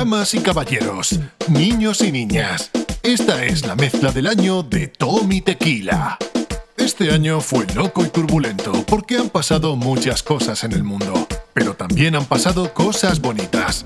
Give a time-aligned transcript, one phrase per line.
[0.00, 2.70] Damas y caballeros, niños y niñas,
[3.02, 6.16] esta es la mezcla del año de Tommy Tequila.
[6.78, 11.74] Este año fue loco y turbulento porque han pasado muchas cosas en el mundo, pero
[11.74, 13.84] también han pasado cosas bonitas.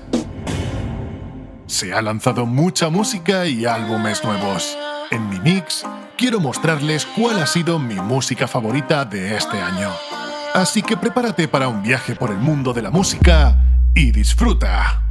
[1.67, 4.77] Se ha lanzado mucha música y álbumes nuevos.
[5.11, 5.83] En mi mix,
[6.17, 9.91] quiero mostrarles cuál ha sido mi música favorita de este año.
[10.53, 13.57] Así que prepárate para un viaje por el mundo de la música
[13.93, 15.01] y disfruta.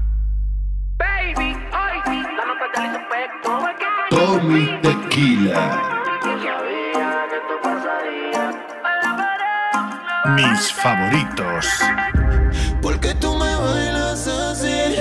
[4.24, 5.82] Tommy Tequila.
[10.34, 11.66] Mis favoritos.
[12.80, 14.96] Porque tú me bailas así,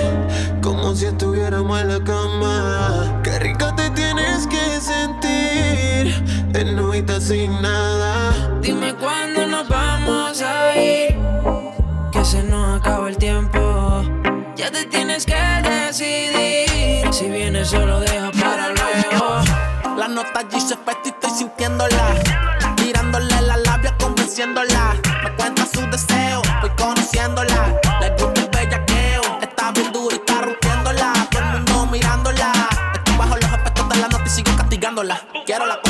[0.62, 3.20] como si estuviéramos en la cama.
[3.22, 6.12] Qué rica te tienes que sentir,
[6.52, 8.34] en novita sin nada.
[8.60, 11.16] Dime cuándo nos vamos a ir,
[12.12, 14.02] que se nos acaba el tiempo.
[14.54, 18.73] Ya te tienes que decidir, si vienes solo deja para
[20.34, 22.14] hasta se Festi estoy sintiéndola.
[22.74, 24.96] Tirándole la labia, convenciéndola.
[25.22, 27.80] Me cuenta su deseo, voy conociéndola.
[28.00, 31.12] Le gusta el bellaqueo, está bien dura y está rompiéndola.
[31.30, 32.52] Todo el mundo mirándola.
[32.94, 35.20] Estoy bajo los aspectos de la noche y sigo castigándola.
[35.46, 35.80] Quiero la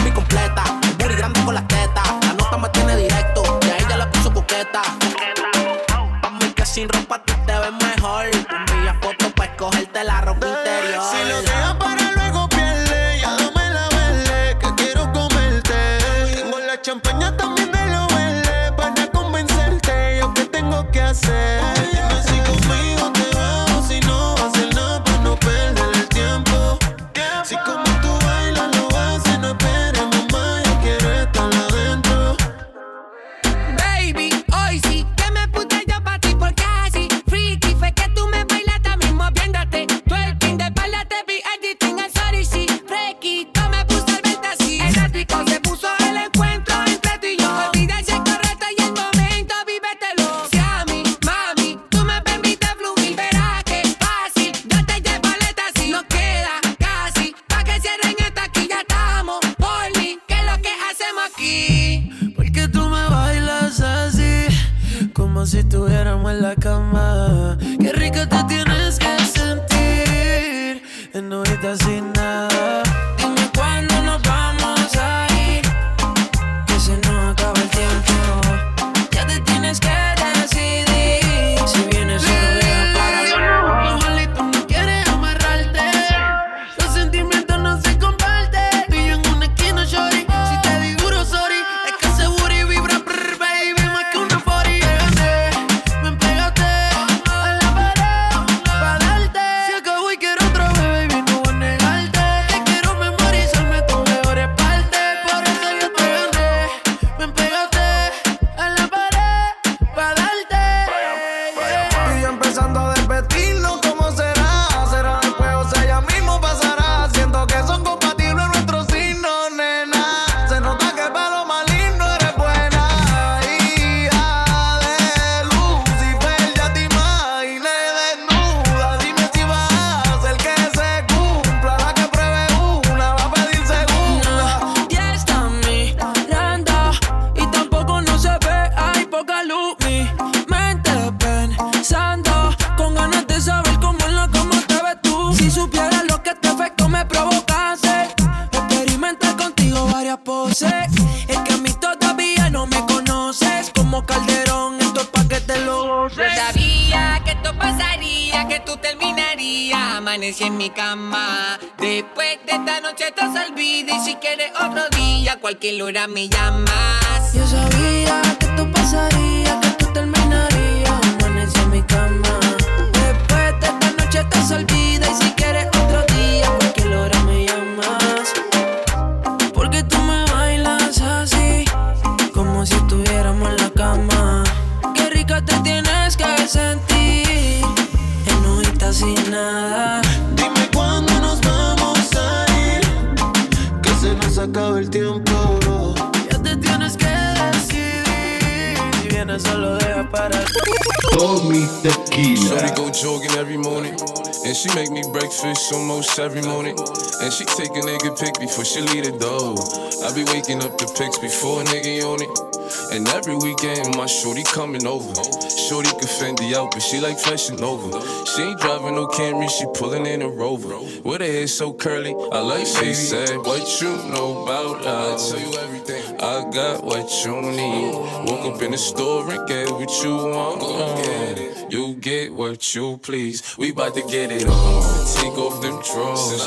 [216.70, 217.90] But she like fashion over.
[218.26, 220.78] She ain't driving no Camry, she pulling in a Rover.
[221.02, 225.32] With her hair so curly, I like she said, What you know about us?
[225.32, 226.20] I tell you everything.
[226.20, 227.94] I got what you need.
[228.26, 231.72] Woke up in the store and get what you want.
[231.72, 233.56] You get what you please.
[233.58, 234.82] We bout to get it on.
[235.16, 236.46] Take off them drawers.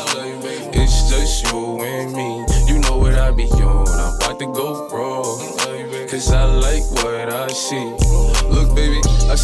[0.74, 2.46] It's just you and me.
[2.68, 3.88] You know what I be on.
[3.88, 5.58] I'm about to go raw.
[6.08, 7.97] Cause I like what I see.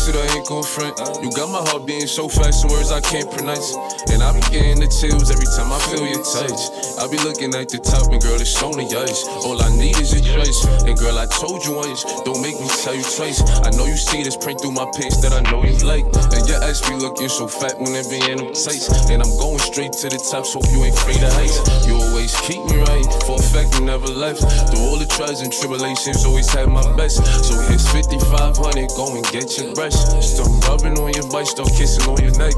[0.04, 1.00] Baby, I ain't gon' front.
[1.24, 3.72] You got my heart beating so fast, some words I can't pronounce.
[4.12, 6.60] And I be getting the chills every time I feel your touch.
[7.00, 9.24] I be looking at the top, and girl, it's on the ice.
[9.48, 10.60] All I need is a choice.
[10.84, 13.40] And girl, I told you once, don't make me tell you twice.
[13.64, 16.04] I know you see this print through my pants that I know you like.
[16.36, 18.92] And your ass be looking so fat when it be in them tights.
[19.08, 21.64] And I'm going straight to the top, so you ain't afraid of heights.
[21.88, 24.44] You always keep me right, for a fact you never left.
[24.68, 27.24] Through all the trials and tribulations, always had my best.
[27.48, 29.93] So here's 5500, go and get your brush.
[30.22, 32.54] Start rubbing on your butt, start kissing on your neck.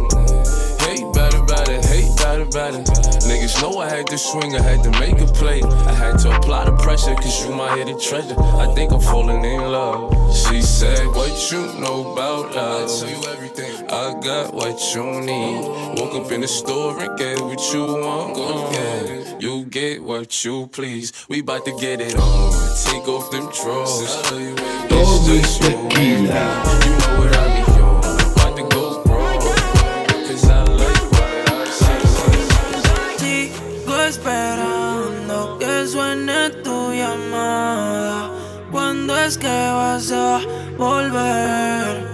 [0.81, 2.79] Hate better, better, hate better, better.
[3.27, 5.61] Niggas know I had to swing, I had to make a play.
[5.63, 8.35] I had to apply the pressure, cause you my hidden treasure.
[8.39, 10.13] I think I'm falling in love.
[10.35, 12.83] She said, What you know about love?
[12.83, 13.89] I tell you everything.
[13.89, 15.99] I got what you need.
[15.99, 18.37] Woke up in the store and get what you want.
[18.37, 19.37] Yeah.
[19.39, 21.13] You get what you please.
[21.29, 22.51] We bout to get it on.
[22.85, 24.01] Take off them drawers.
[24.01, 24.29] It's
[25.27, 26.94] just you
[39.25, 40.39] ¿Cuándo es que vas a
[40.77, 42.05] volver?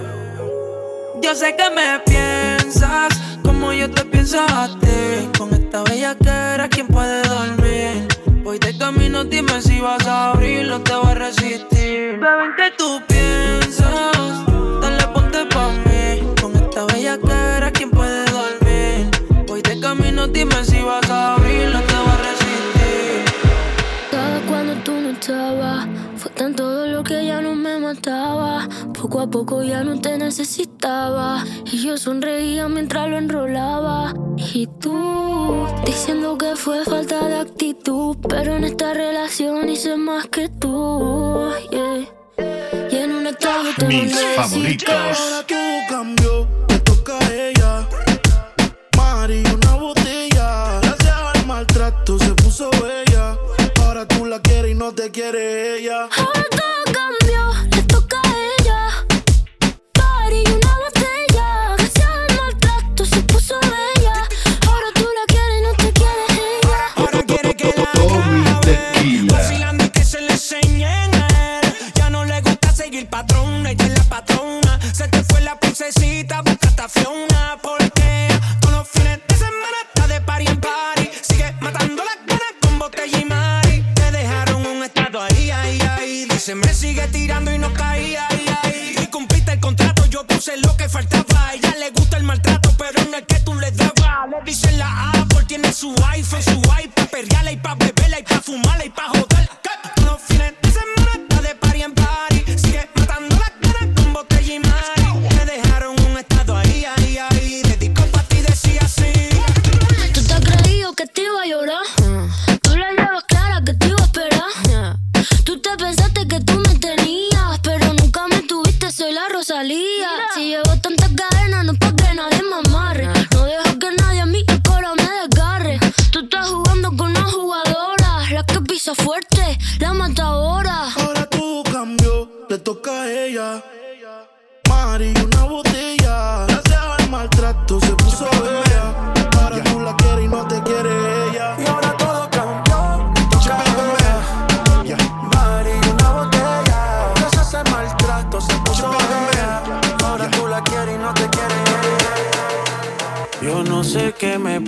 [1.22, 5.30] Yo sé que me piensas como yo te pienso a ti.
[5.38, 8.08] Con esta bella que era quien puede dormir.
[8.46, 12.18] Voy de camino, dime si vas a abrir, no te voy a resistir.
[12.18, 14.46] Beben que tú piensas,
[14.82, 16.24] dale ponte pa' mí.
[16.42, 19.12] Con esta bella que era quien puede dormir.
[19.48, 23.26] Voy de camino, dime si vas a abrir, no te voy a resistir.
[24.12, 25.61] Cada cuando tú no estabas,
[29.22, 31.46] Poco a poco ya no te necesitaba.
[31.72, 34.16] Y yo sonreía mientras lo enrolaba.
[34.36, 38.18] Y tú, diciendo que fue falta de actitud.
[38.28, 41.52] Pero en esta relación hice más que tú.
[41.70, 42.08] yeah.
[42.92, 44.90] Y en un estado te Mis favoritos.
[44.90, 47.88] Ahora todo cambió, le toca a ella.
[48.98, 50.80] Mari, una botella.
[50.82, 53.38] Gracias al maltrato se puso bella.
[53.84, 56.10] Ahora tú la quieres y no te quiere ella.
[76.94, 77.31] acción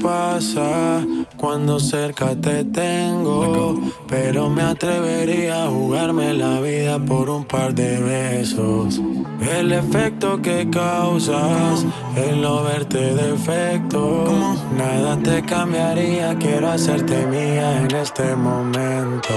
[0.03, 1.01] pasa
[1.37, 8.01] cuando cerca te tengo, pero me atrevería a jugarme la vida por un par de
[8.01, 8.99] besos.
[9.57, 11.85] El efecto que causas,
[12.17, 14.25] el no verte defecto,
[14.77, 19.33] nada te cambiaría, quiero hacerte mía en este momento.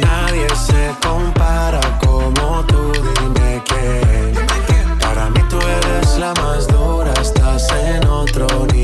[0.00, 4.98] Nadie se compara como tú, dime quién.
[4.98, 8.75] Para mí tú eres la más dura, estás en otro nivel.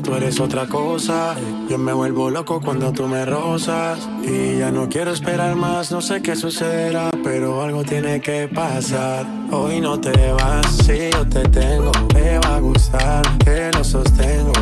[0.00, 1.34] Tú eres otra cosa.
[1.68, 4.08] Yo me vuelvo loco cuando tú me rozas.
[4.22, 9.26] Y ya no quiero esperar más, no sé qué sucederá, pero algo tiene que pasar.
[9.50, 14.52] Hoy no te vas, si yo te tengo, te va a gustar, que lo sostengo.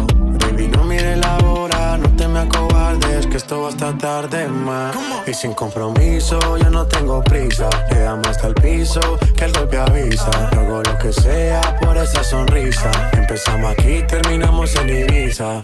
[0.41, 4.95] Baby, no mire la hora, no te me acobardes, que esto va hasta tarde más.
[5.27, 7.71] Y sin compromiso, yo no tengo prisa.
[7.91, 9.01] Llegamos hasta el piso,
[9.37, 10.31] que el golpe avisa.
[10.53, 12.91] Hago lo que sea por esa sonrisa.
[13.27, 15.63] Empezamos aquí, terminamos en Ibiza.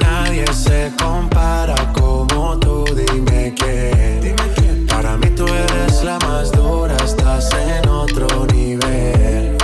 [0.00, 4.86] Nadie se compara como tú, dime quién.
[4.86, 9.58] Para mí tú eres la más dura, estás en otro nivel.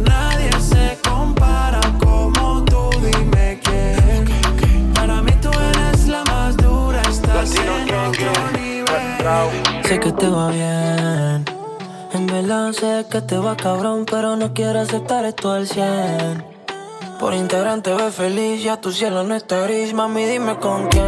[0.00, 4.94] Nadie se compara como tú, dime quién.
[4.94, 9.84] Para mí tú eres la más dura, estás en otro nivel.
[9.84, 10.97] Sé que te va bien.
[12.12, 16.44] En verdad sé que te va cabrón, pero no quiero aceptar esto al 100.
[17.20, 19.92] Por Instagram te ves feliz, ya tu cielo no está gris.
[19.92, 21.04] Mami, dime con quién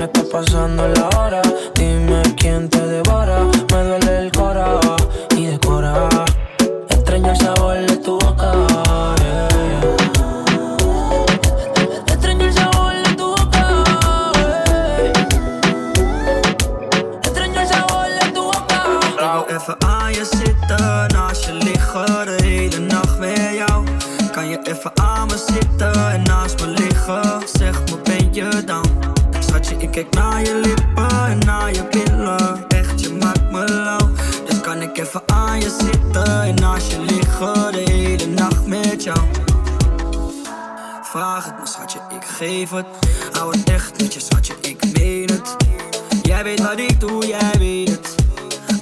[0.00, 1.42] está pasando la hora.
[1.74, 3.44] Dime quién te devora.
[3.44, 4.80] Me duele el cora
[5.36, 6.08] y decora.
[6.88, 7.93] Extraño el sabor
[24.68, 27.42] even aan me zitten en naast me liggen?
[27.52, 28.98] Zeg me, ben je down?
[29.38, 32.68] Schatje, ik kijk naar je lippen en naar je billen.
[32.68, 34.10] Echt, je maakt me lauw.
[34.46, 39.02] Dus kan ik even aan je zitten en naast je liggen, de hele nacht met
[39.02, 39.18] jou?
[41.02, 42.86] Vraag het me, schatje, ik geef het.
[43.32, 45.56] Hou het echt met je, schatje, ik meen het.
[46.22, 48.14] Jij weet wat ik doe, jij weet het.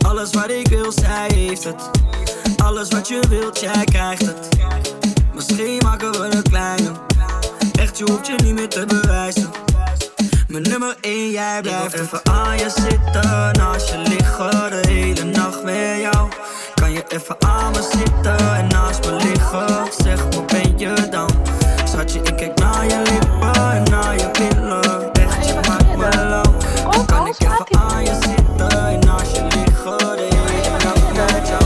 [0.06, 1.90] Alles wat ik wil, zij heeft het.
[2.64, 4.48] Alles wat je wilt, jij krijgt het.
[5.48, 6.92] Misschien maken we het kleiner.
[7.72, 9.50] Echt, je hoeft je niet meer te bewijzen.
[10.48, 15.62] Mijn nummer 1, jij blijft even aan je zitten, naast je liggen, de hele nacht
[15.64, 16.28] met jou.
[16.74, 19.86] Kan je even aan me zitten en naast me liggen?
[20.02, 21.30] Zeg me, ben je dan?
[21.84, 25.12] Schatje, ik kijk naar je lippen en naar je billen.
[25.12, 27.04] Echt, je maakt me lauw.
[27.06, 31.62] Kan ik even aan je zitten en naast je liggen, de hele nacht met jou?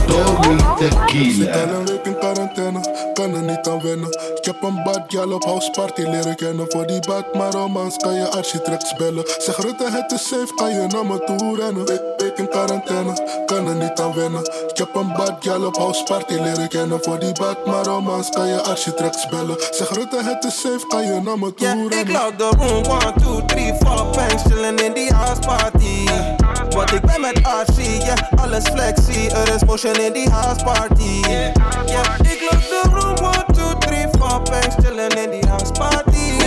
[3.17, 4.09] Kan er niet aan wennen.
[4.37, 6.67] Ik heb een bad gal op house party leren kennen.
[6.69, 9.25] Voor die bad maar romans kan je architects bellen.
[9.39, 11.87] Zeg Rutte, het is safe, kan je naar me toe rennen.
[11.87, 14.41] Week, week in quarantaine, kan er niet aan wennen.
[14.69, 16.99] Ik heb een bad gal op house party leren kennen.
[17.03, 19.57] Voor die bad maar romans kan je architects bellen.
[19.71, 22.13] Zeg Rutte, het is safe, kan je naar me toe Yeah, ik rennen.
[22.13, 26.05] lock the room, 1, 2, 3, 4 banks chillen in die house party.
[26.71, 31.21] Want ik ben met RC, yeah, alles flexie, er is motion in die house party.
[31.29, 31.55] Yeah,
[34.27, 36.39] 2, 3, 4 banks chillen in die house party.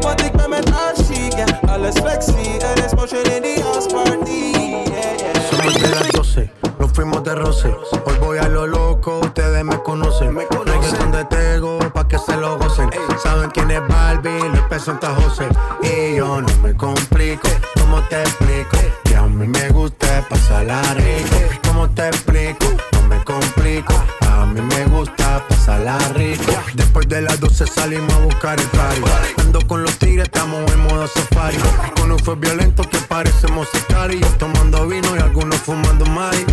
[0.00, 4.52] Want ik ben met RC, yeah, alles flexie, er is motion in die house party.
[4.52, 5.50] Yeah, yeah.
[5.50, 7.74] Somos de las 12, nos fuimos de roce.
[8.04, 10.36] Hoy voy a lo loco, ustedes me conocen.
[10.36, 12.90] Reggaeton de Tego, pa' que se lo gocen.
[13.22, 15.48] Saben quién es Barbie, López Santa José.
[15.82, 17.48] Y yo no me complico,
[17.80, 18.76] ¿cómo te explico?
[19.04, 21.36] Que a mí me gusta pasarla rico.
[21.66, 22.66] ¿Cómo te explico?
[23.08, 23.94] Me complico.
[24.30, 26.52] A mí me gusta pasarla rico.
[26.74, 29.02] Después de las 12 salimos a buscar el party.
[29.38, 31.56] Ando con los tigres, estamos en modo safari.
[32.00, 36.44] Con un fue violento que parecemos y Tomando vino y algunos fumando mari.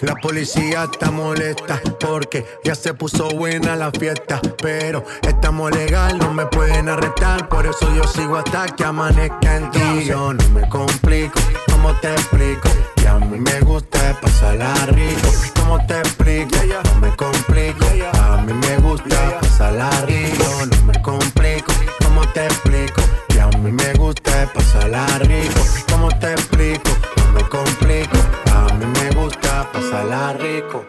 [0.00, 4.40] La policía está molesta porque ya se puso buena la fiesta.
[4.60, 7.48] Pero estamos legal, no me pueden arrestar.
[7.48, 10.04] Por eso yo sigo hasta que amanezca en ti.
[10.06, 11.38] Yo no me complico,
[11.70, 12.68] ¿cómo te explico?
[13.08, 15.28] A mí me gusta pasarla rico.
[15.58, 16.56] ¿Cómo te explico?
[16.84, 17.86] No me complico.
[18.22, 20.44] A mí me gusta pasarla rico.
[20.70, 21.72] No me complico.
[22.04, 23.02] ¿Cómo te explico?
[23.28, 25.60] Que a mí me gusta pasarla rico.
[25.90, 26.90] ¿Cómo te explico?
[27.16, 28.16] No me complico.
[28.54, 30.84] A mí me gusta pasarla rico.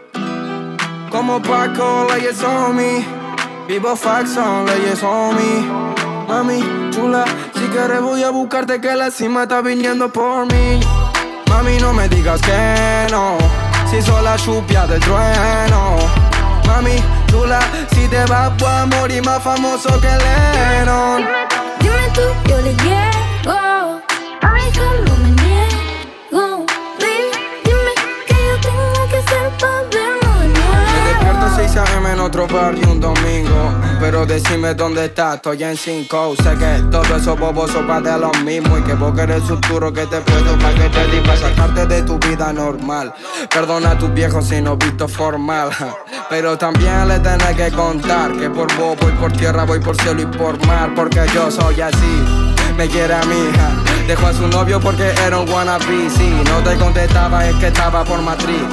[1.10, 3.06] Como Paco, leyes on me.
[3.68, 5.90] Vivo fax on leyes on me.
[6.28, 10.80] Mami, chula, si quieres voy a buscarte que la cima está viniendo por mí.
[11.50, 13.38] Mami, no me digas que no.
[13.90, 15.98] Si soy la chupia del trueno.
[16.68, 17.60] Mami, chula,
[17.92, 21.26] si te vas voy a morir más famoso que Lennon.
[21.80, 24.02] Dime tú, yo le llego.
[24.42, 24.72] Ay,
[32.20, 33.74] en otro barrio un domingo.
[34.00, 36.36] Pero decime dónde estás, estoy en cinco.
[36.44, 38.78] Sé que todo eso bobos son de lo mismo.
[38.78, 42.20] Y que vos querés futuro que te puedo para que te diga sacarte de tu
[42.20, 43.14] vida normal.
[43.50, 45.70] Perdona a tus viejos si no visto formal.
[46.30, 50.22] Pero también le tenés que contar que por vos voy por tierra, voy por cielo
[50.22, 50.94] y por mar.
[50.96, 52.24] Porque yo soy así
[52.76, 53.72] me quiere a mi hija.
[54.08, 56.10] Dejó a su novio porque era un wannabe.
[56.10, 58.64] Si no te contestaba, es que estaba por matriz.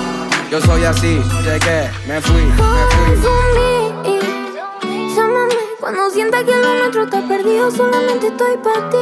[0.50, 3.16] Yo soy así, llegué, me fui, me fui.
[5.14, 8.96] Llámame cuando sienta que lo nuestro está perdido, solamente estoy para ti.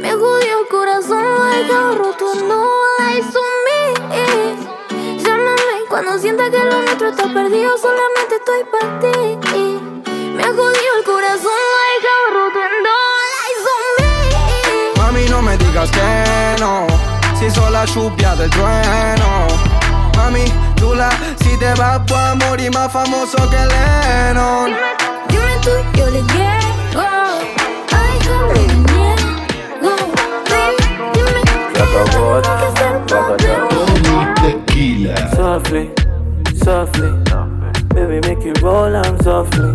[0.00, 2.66] Me jodió el corazón, lo he dejado roto, no.
[5.24, 9.38] Llámame cuando sienta que lo nuestro está perdido, solamente estoy para ti.
[10.34, 12.98] Me jodió el corazón, lo he dejado roto, no.
[15.00, 16.86] Mami, no me digas que no,
[17.38, 19.46] si soy la lluvia del trueno.
[20.18, 20.44] Mami,
[20.74, 24.72] tú la, si te vas voy a morir más famoso que Lennon.
[25.28, 27.06] Dime tú, yo le llego.
[27.92, 29.92] Ay, cómo le niego.
[31.74, 32.02] Baby,
[32.74, 33.36] dime para
[34.42, 35.14] Tequila.
[35.36, 35.90] Softly,
[36.64, 37.10] softly,
[37.94, 39.70] baby, make it roll on softly,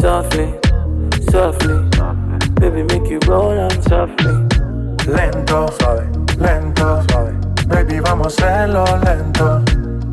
[0.00, 0.54] softly,
[1.30, 1.76] softly,
[2.54, 4.32] baby, make it roll on softly.
[5.06, 6.07] Lento, suave.
[7.88, 9.62] Baby, vamos a hacerlo lento,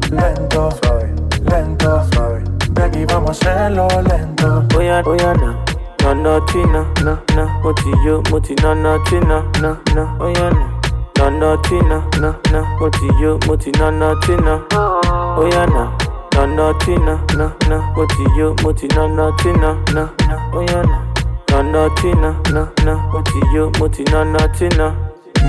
[0.10, 1.14] lento, suave,
[1.52, 2.42] lento, suave.
[2.70, 4.64] Baby, vamos a hacerlo lento.
[4.74, 5.58] Oh yeah, oh yeah, no,
[6.02, 10.50] no, no, Tina, no, no, moti yo, moti, no, no, Tina, no, no, oh yeah,
[10.52, 10.80] no.
[11.18, 14.66] No, no, Tina, no, no, moti yo, moti, no, no, Tina.
[14.72, 15.98] Oh yeah, no.
[16.34, 20.82] No, no, Tina, no, no, moti yo, moti, no, no, Tina, no, no, oh yeah,
[20.82, 21.04] no.
[21.50, 24.96] No, no, Tina, no, no, moti yo, moti, no, no, Tina.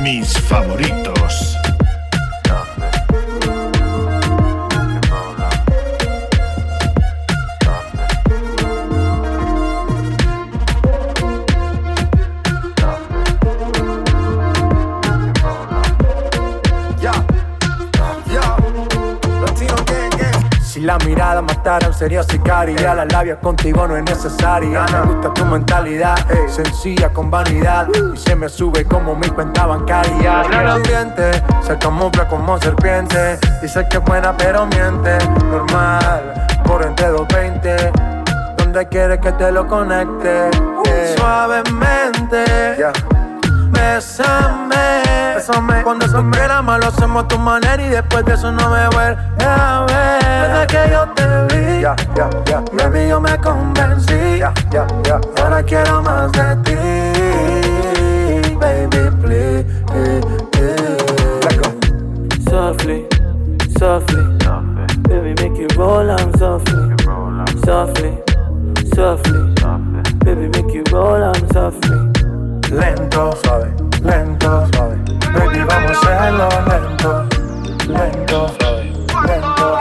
[0.02, 1.56] Mis favoritos.
[20.86, 22.76] La mirada matara un serio sicario.
[22.76, 24.86] Ya la labia contigo no es necesaria.
[24.92, 26.16] Me gusta tu mentalidad,
[26.48, 27.88] sencilla con vanidad.
[28.14, 30.42] Y se me sube como mi cuenta bancaria.
[30.42, 33.38] Ambiente, se camufla como serpiente.
[33.60, 35.18] Dice que es buena pero miente.
[35.50, 37.92] Normal, por entre 220
[38.56, 40.50] Donde quieres que te lo conecte
[40.88, 42.44] Eh, Suavemente
[43.70, 45.02] Bésame,
[45.34, 45.82] bésame.
[45.82, 48.88] Cuando se quiera más lo hacemos a tu manera Y después de eso no me
[48.88, 50.24] vuelve a ver.
[50.50, 51.24] Desde que yo te
[51.54, 54.38] vi ya, ya, ya, Baby, yo me convencí.
[54.38, 56.74] Ya, ya, ya, Ahora quiero más de ti.
[58.58, 59.76] Baby, please.
[62.48, 63.06] Softly,
[63.78, 64.24] softly,
[65.08, 66.96] baby, make it roll on softly,
[67.64, 68.18] softly,
[68.94, 69.54] softly,
[70.24, 72.15] baby, make it roll on softly.
[72.70, 74.96] Lento, suave, lento, suave.
[75.32, 77.28] Baby, vamos a hacerlo lento
[77.86, 78.92] Lento, suave,
[79.26, 79.72] lento,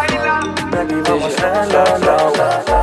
[0.72, 2.75] Baby, vamos a hacerlo lento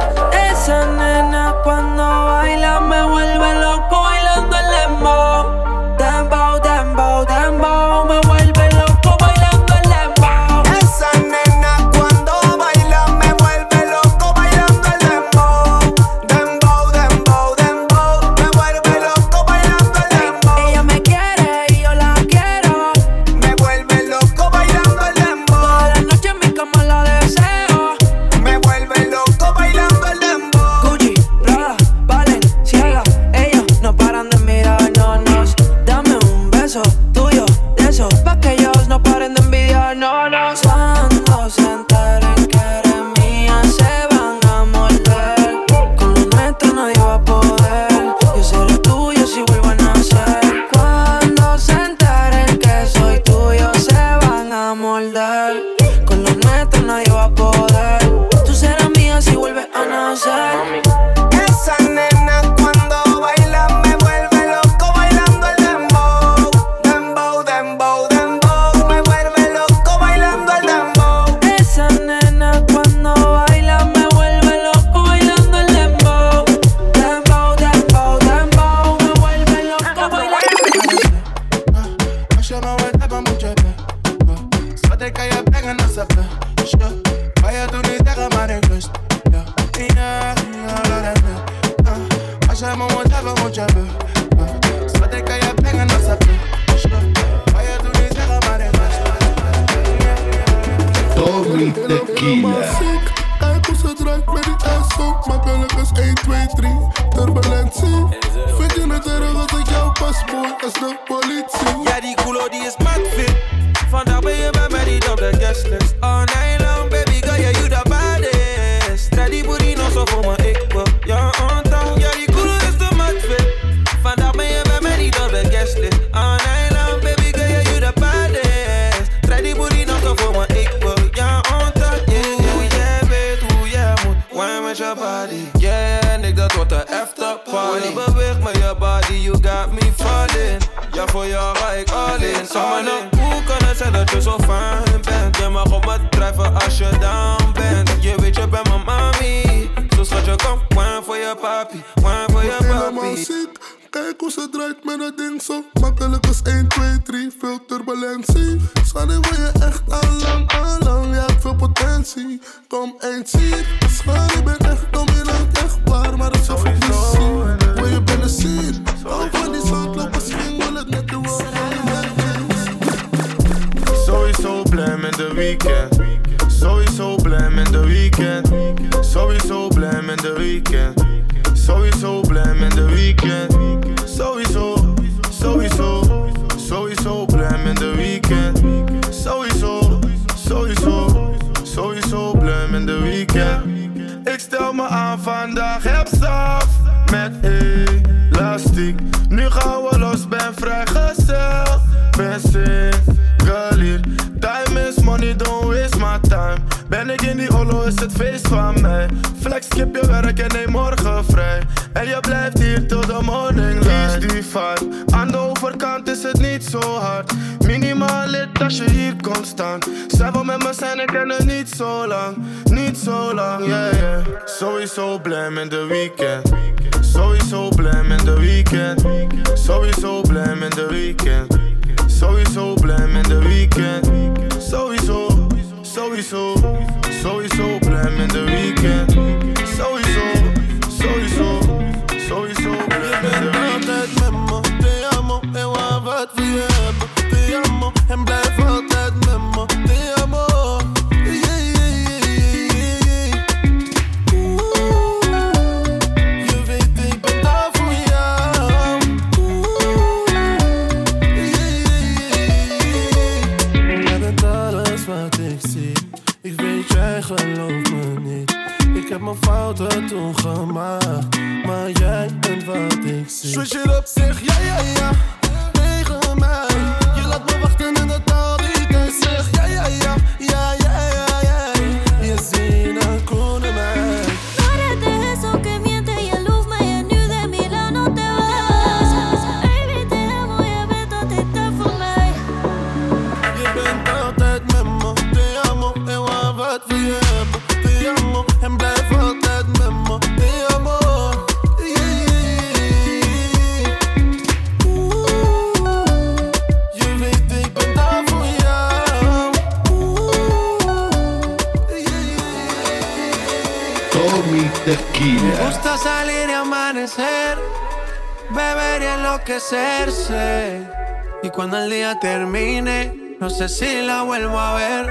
[323.72, 325.06] si la vuelvo a ver.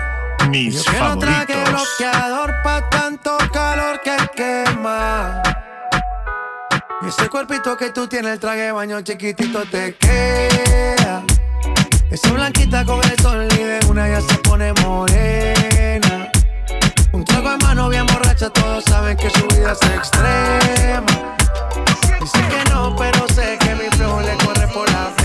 [0.49, 1.45] Mis Yo favoritos.
[1.45, 5.41] Que no traje bloqueador pa' tanto calor que quema.
[7.01, 11.23] Y ese cuerpito que tú tienes, el traje de baño chiquitito te queda.
[12.11, 16.31] Esa blanquita con el sol y de una ya se pone morena.
[17.13, 21.35] Un trago de mano bien borracha, todos saben que su vida es extrema.
[22.19, 25.20] Dicen que no, pero sé que mi flow le corre por la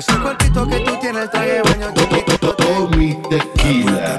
[0.00, 1.92] ese cuerpito que tú tienes, el traje de baño.
[2.40, 4.16] Todo mi tequila.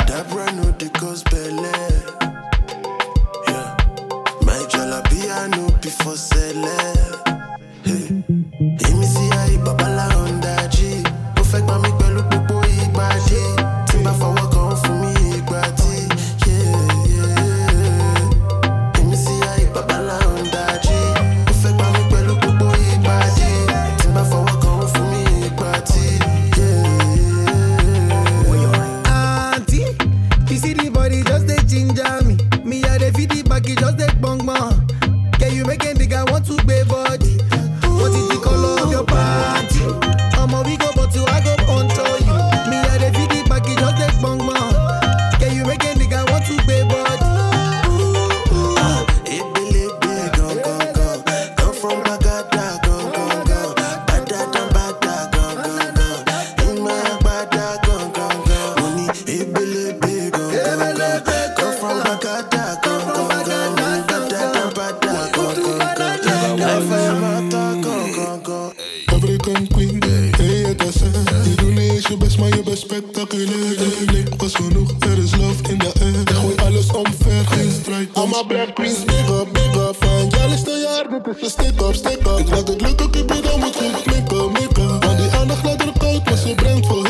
[5.09, 6.90] piano before.
[82.37, 84.99] Ik laat het lukken, ik dan moet goed mikken, mikken.
[84.99, 87.00] Want die aandacht laat er koud, maar ze brengt vol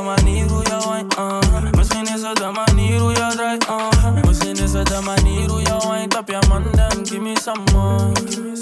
[0.00, 1.70] de manier hoe je wine, uh.
[1.76, 4.24] Misschien is het de manier hoe je draait, uh.
[4.26, 7.60] Misschien is het de manier hoe je wine op je man, then give me some
[7.72, 8.12] more,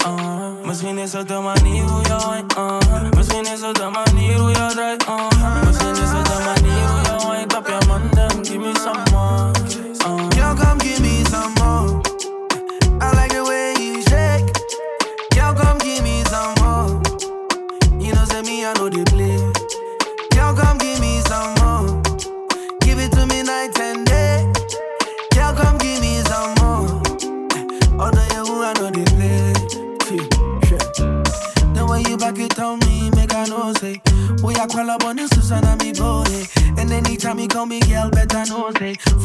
[0.07, 0.65] uh.
[0.65, 3.11] Misschien is het de manier hoe je wine, uh.
[3.15, 5.58] Misschien is het de manier hoe je draait, uh.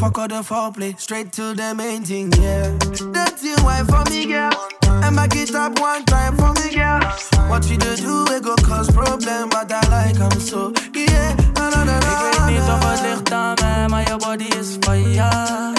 [0.05, 2.69] Fuck all the foreplay, straight to the main thing, yeah.
[3.11, 4.53] That's you wine for me, girl.
[5.01, 7.01] And back it up one time for me, girl.
[7.49, 11.33] What you do, do, it go cause problem, but I like 'em so, yeah.
[11.55, 14.77] Na, na, na, Ik weet niet of het ligt aan mij, maar je body is
[14.79, 15.73] fire.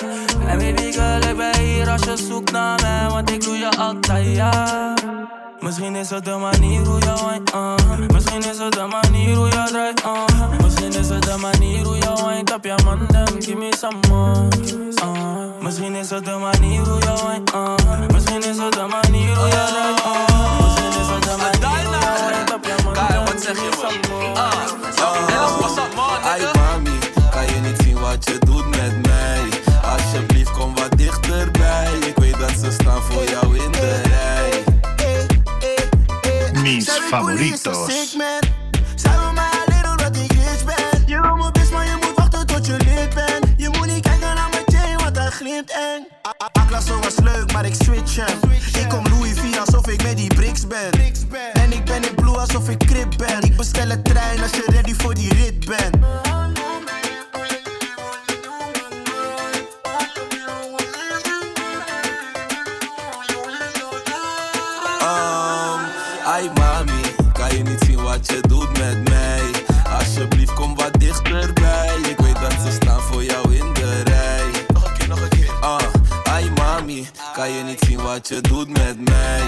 [0.49, 3.71] En baby girl, ik ben hier als je zoekt naar mij, want ik doe je
[3.77, 4.95] altijd, ja.
[5.61, 7.75] Misschien is het de manier hoe je wine, uh.
[8.13, 10.61] Misschien is het de manier hoe je draait, uh.
[10.63, 13.97] Misschien is het de manier hoe je wine op je man, then give me some
[14.09, 14.49] more,
[15.03, 15.63] uh.
[15.63, 17.75] Misschien is het de manier hoe je wine, uh.
[18.13, 20.61] Misschien is het de manier hoe je draait, uh.
[20.65, 24.01] Misschien is het de manier hoe je wine op je man, then give me some
[24.09, 24.35] more.
[26.25, 26.99] Ay mami,
[27.31, 29.41] kan je niet zien wat je doet met mij?
[29.83, 31.89] Alsjeblieft kom wat dichterbij.
[32.07, 34.06] Ik weet dat ze staan voor jou in de
[46.53, 48.51] Aklasso was leuk, maar ik switch hem.
[48.83, 50.91] Ik kom Louis V alsof ik met die bricks ben.
[51.53, 53.43] En ik ben in blue alsof ik crip ben.
[53.43, 56.26] Ik bestel een trein als je ready voor die rit bent.
[78.17, 79.43] Wat je doet met mij?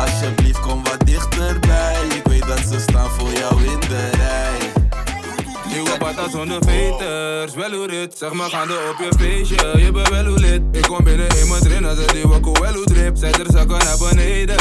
[0.00, 1.96] Alsjeblieft kom wat dichterbij.
[2.14, 4.72] Ik weet dat ze staan voor jou in de rij.
[5.72, 10.34] Nieuwe patas zonder veters, wel hoe Zeg maar gaande op je feestje, je bent wel
[10.34, 10.62] lid.
[10.72, 13.16] Ik kom binnen in mijn trainer, ze die wakko wel hoe drip.
[13.16, 14.56] Zet er zakken naar beneden,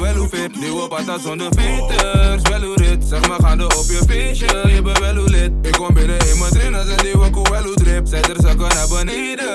[0.00, 0.60] wel hoe fit.
[0.60, 5.24] Nieuwe patas zonder veters, wel hoe Zeg maar gaande op je feestje, je bent wel
[5.24, 5.52] lid.
[5.62, 8.06] Ik kom binnen in mijn trainer, ze die wakko wel hoe drip.
[8.06, 9.46] Zet er zakken naar beneden,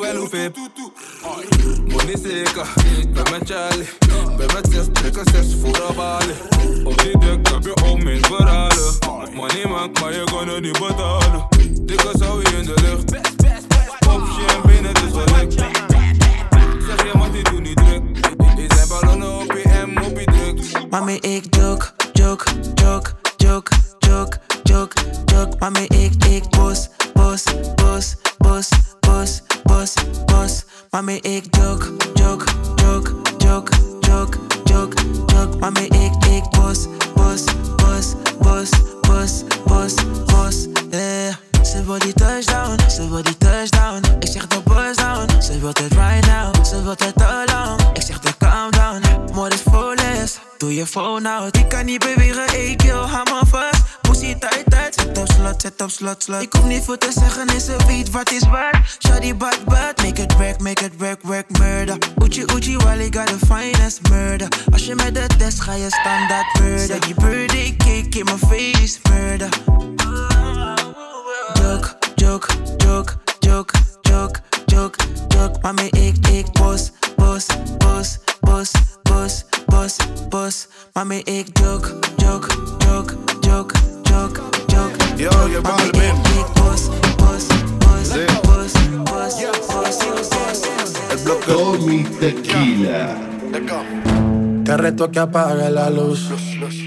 [0.00, 0.56] wel hoe fit
[1.22, 2.66] Money zeker,
[3.12, 3.88] ben met Charlie
[4.36, 6.36] Ben met zes trekken, zes voor de balen
[6.86, 8.98] Op die dek heb je om in verhalen
[9.34, 11.46] Money maakt, maar je kan het niet betalen
[11.82, 13.10] Dikke zou je in de lucht
[13.98, 15.52] Pop champagne, het is geluk
[16.86, 18.02] Zeg je man, die doet niet druk
[18.56, 23.70] Je zijn ballonnen op je M, op je drugs Mami, ik joke, joke, joke, joke,
[23.98, 25.56] joke, joke, joke.
[25.58, 28.68] Mami, ik, ik bos, bos, bos, bos,
[29.00, 30.64] bos, bos, bos.
[30.96, 35.56] Mami, ik joke, joke, joke, joke, joke, joke, joke.
[35.58, 37.44] Mami, ik, ik bos, bos,
[37.76, 39.94] bos, bos, bos, bos,
[40.26, 40.66] bos.
[40.90, 41.34] Yeah.
[41.62, 44.02] Ze wil die touchdown, ze wil die touchdown.
[44.20, 46.64] Ik zeg de boys down, ze wil het right now.
[46.64, 49.32] Ze wil het lang, ik zeg de calm down.
[49.34, 51.56] More is full is, doe je phone out.
[51.56, 53.91] Ik kan niet bewegen, ik kill, hou me vast.
[54.22, 54.94] zie tijd, tijd.
[54.94, 56.42] Zet op slot, zet op slot, slot.
[56.42, 58.96] Ik hoef niet veel te zeggen en ze weet wat is waar?
[58.98, 60.02] Shawty bad, bad.
[60.02, 61.96] Make it work, make it work, work, murder.
[62.24, 64.48] Uchi, uchi, wally got the finest murder.
[64.72, 66.86] Als je met de test ga je standaard murder.
[66.86, 69.48] Zeg die birdie cake in my face, murder.
[71.54, 75.58] Joke, joke, joke, joke, joke, joke, joke.
[75.60, 77.46] Mami, ik, ik, bos, bos,
[77.78, 78.70] bos, bos,
[79.02, 79.96] bos, bos,
[80.28, 80.66] bos.
[80.92, 83.91] Mami, ik joke, joke, joke, joke.
[85.16, 86.16] Yo, je Balvin.
[86.56, 87.48] Bos, bos,
[87.80, 88.02] bos,
[88.44, 88.72] bos,
[89.06, 89.92] bos,
[91.24, 93.16] bos, Tommy Tequila.
[94.64, 96.30] Te reto que apague la luz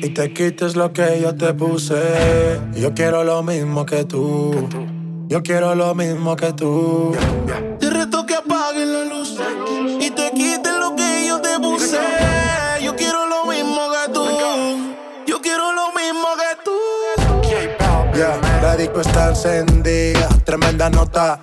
[0.02, 2.60] y te quites lo que yo te puse.
[2.76, 4.70] Yo quiero lo mismo que tú.
[5.28, 7.16] Yo quiero lo mismo que tú.
[7.80, 8.15] Te reto
[18.76, 21.40] la disco está encendida, tremenda nota.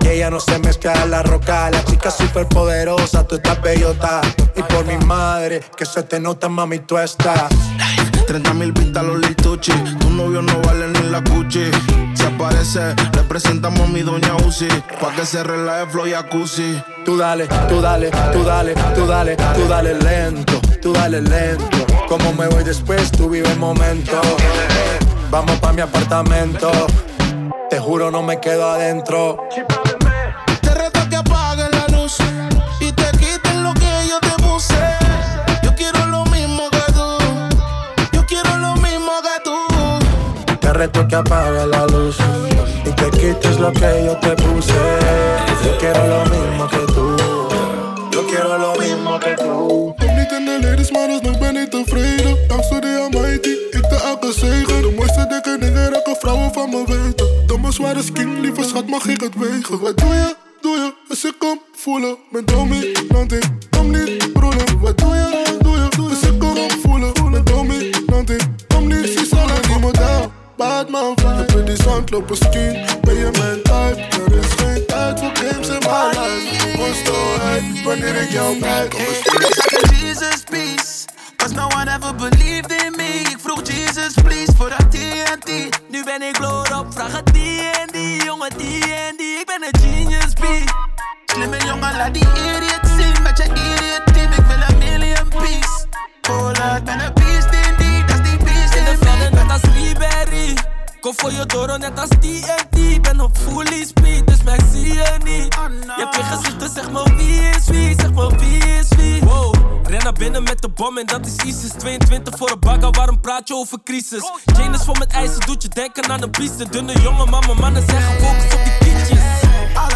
[0.00, 1.70] Y ella no se mezcla a la roca.
[1.70, 4.20] La chica super poderosa, tú estás bellota.
[4.56, 7.48] Y por mi madre, que se te nota, mami, tú estás.
[8.26, 9.72] 30 mil pistas los lituchi.
[9.72, 11.70] Tu novio no vale ni la cuchi.
[12.14, 14.68] Si aparece, le presentamos a mi doña Uzi.
[15.00, 16.82] Pa' que se relaje flow y jacuzzi.
[17.04, 21.86] Tú dale, tú dale, tú dale, tú dale, tú dale lento, tú dale lento.
[22.08, 24.20] Como me voy después, tú vive el momento.
[25.30, 26.70] Vamos pa' mi apartamento.
[27.68, 29.36] Te juro, no me quedo adentro.
[30.62, 32.16] Te reto que apagues la luz
[32.80, 34.74] y te quites lo que yo te puse.
[35.62, 37.18] Yo quiero lo mismo que tú.
[38.12, 40.56] Yo quiero lo mismo que tú.
[40.60, 42.16] Te reto que apague la luz
[42.86, 44.87] y te quites lo que yo te puse.
[57.98, 59.80] Zware skin, lieve schat, mag ik het wegen?
[59.80, 62.16] Wat doe je, doe je, als ik kom voelen?
[62.30, 62.87] Ben dominant,
[113.58, 114.22] over crisis?
[114.56, 116.70] Janus vol met ijzer doet je denken aan een biester.
[116.70, 119.18] Dunne jongen, maar mijn mannen zeggen focus op die kietjes.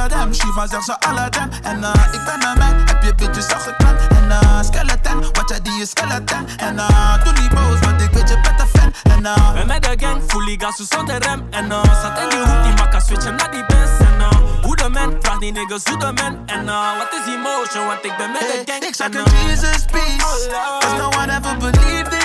[0.09, 0.97] Dem, Shiva zegt ze
[1.31, 5.21] dem En uh, ik ben mijn man, heb je bitches al geklemd En uh, skeleton,
[5.21, 8.61] wat jij die is skeleton En uh, doe niet boos, want ik weet je bent
[8.61, 11.47] een fan En uh, Ben met de gang, fully gas dus zonder rem.
[11.51, 14.01] En uh, zat in die hoek, die makka switch hem naar die Benz.
[14.01, 14.31] En uh,
[14.63, 16.43] hoe de man, vraag die niggas hoe de man.
[16.47, 18.83] En uh, wat is emotion, want ik ben met de gang.
[18.83, 20.49] ik zag En, een Jesus peace
[20.81, 22.22] Cause no one ever believed in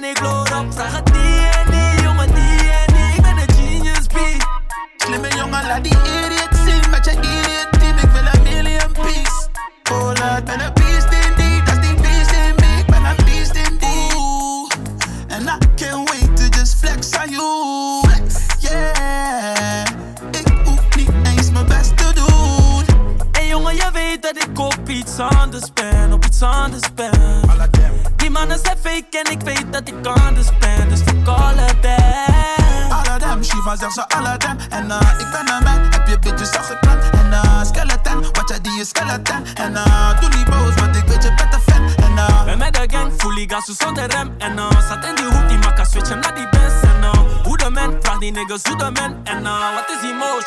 [0.00, 1.35] ben ik lood op, zag het niet.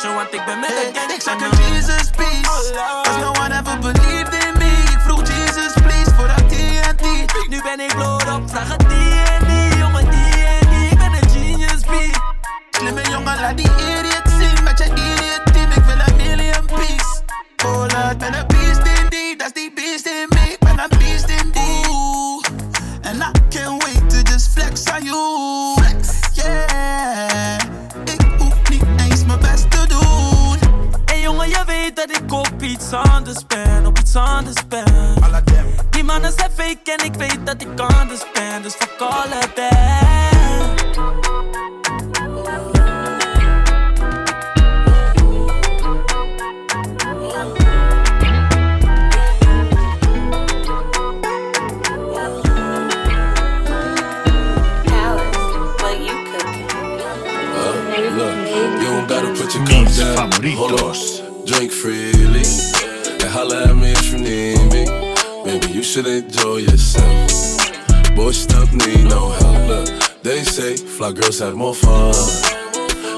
[0.02, 0.39] Yo antes
[38.50, 39.70] saying just fuck all of that.
[59.68, 61.22] Mis favoritos.
[61.46, 62.42] Drink freely
[63.10, 64.84] and holla at me if you need me.
[65.44, 67.59] Maybe you should enjoy yourself.
[68.20, 69.88] Boy, stuff need no help.
[70.22, 72.12] They say fly girls have more fun.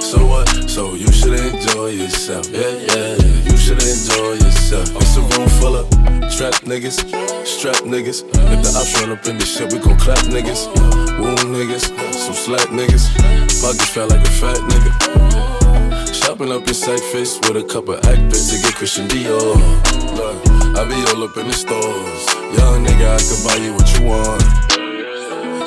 [0.00, 0.46] So what?
[0.70, 2.46] So you should enjoy yourself.
[2.48, 3.16] Yeah, yeah.
[3.42, 4.94] You should enjoy yourself.
[4.94, 5.90] It's a room full of
[6.30, 7.02] trap niggas,
[7.44, 8.22] strap niggas.
[8.22, 10.70] If the ops run up in the shit, we gon' clap niggas.
[11.18, 13.10] Wound niggas, some slack niggas.
[13.60, 16.14] Pockets felt like a fat nigga.
[16.14, 19.58] Shopping up your in face with a couple actors to get Christian Dior.
[20.14, 20.36] Look,
[20.78, 22.22] I be all up in the stores.
[22.56, 24.71] Young nigga, I could buy you what you want.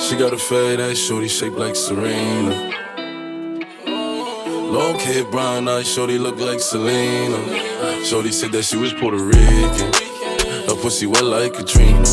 [0.08, 2.72] She got a fade ass shorty shaped like Serena.
[3.88, 7.40] Long hair, brown eyes, shorty look like Selena.
[8.06, 9.92] Shorty said that she was Puerto Rican.
[10.70, 12.04] Her pussy wet like Katrina.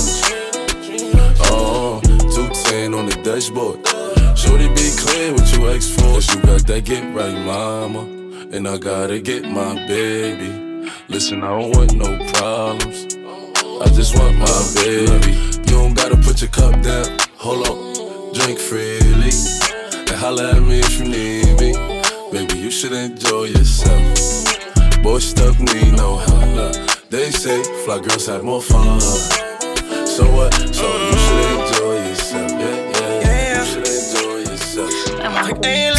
[1.38, 3.86] Uh-uh, oh, 210 on the dashboard.
[4.38, 6.34] Shorty be clear what you ex for.
[6.34, 8.04] You got that get right, mama.
[8.56, 10.88] And I gotta get my baby.
[11.08, 13.16] Listen, I don't want no problems.
[13.84, 15.32] I just want my baby.
[15.68, 17.18] You don't gotta put your cup down.
[17.42, 17.81] Hold on,
[18.42, 19.30] drink freely.
[20.08, 21.72] And holla at me if you need me.
[22.32, 25.02] Baby, you should enjoy yourself.
[25.02, 26.74] Boy, stuff need no help.
[27.10, 29.00] They say fly girls have more fun.
[29.00, 30.52] So what?
[30.54, 32.50] So you should enjoy yourself.
[32.52, 33.58] Yeah, yeah.
[33.58, 35.91] You should enjoy yourself.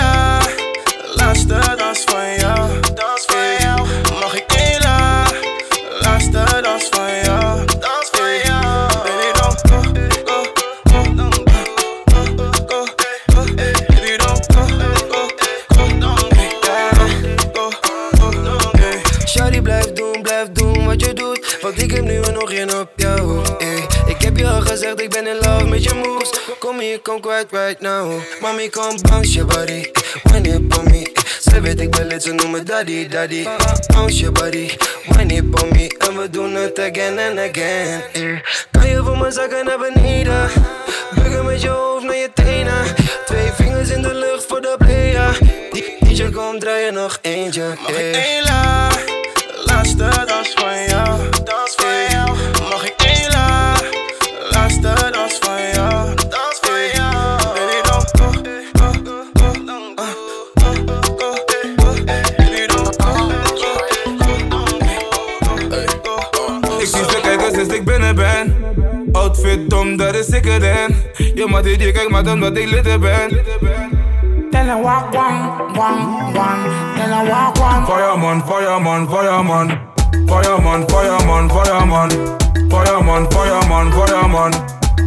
[21.64, 23.84] Want ik heb nu nog geen op jou eh.
[24.06, 26.30] Ik heb je al gezegd, ik ben in love met je moves.
[26.60, 28.22] Kom hier, kom kwijt right now.
[28.42, 29.92] Mami, kom bounce je body.
[30.24, 31.12] Wine it on me.
[31.40, 33.48] Zij weet ik ben lid, ze noemen daddy, daddy.
[33.94, 34.70] Bounce je body.
[35.08, 35.96] Wine it on me.
[35.98, 38.40] En we doen het again and again eh.
[38.72, 40.50] Kan je voor me zakken naar beneden?
[41.16, 42.96] Bukken met je hoofd naar je tenen.
[43.26, 45.38] Twee vingers in de lucht voor de player.
[46.00, 48.34] DJ, kom draaien nog eentje Mag ik eh.
[48.34, 48.90] één la,
[49.66, 50.93] laatste dans van jou?
[69.60, 70.96] Dom, dat is ik erin.
[71.36, 73.42] Je maar die kijkt maar omdat ik lid ben.
[74.52, 76.02] Then I walk one, one,
[76.38, 76.62] one.
[76.96, 77.86] Then I walk one.
[77.86, 79.80] Fireman, fireman, fireman.
[80.26, 82.10] Fireman, fireman, fireman.
[82.70, 84.54] Fireman, fireman, fireman.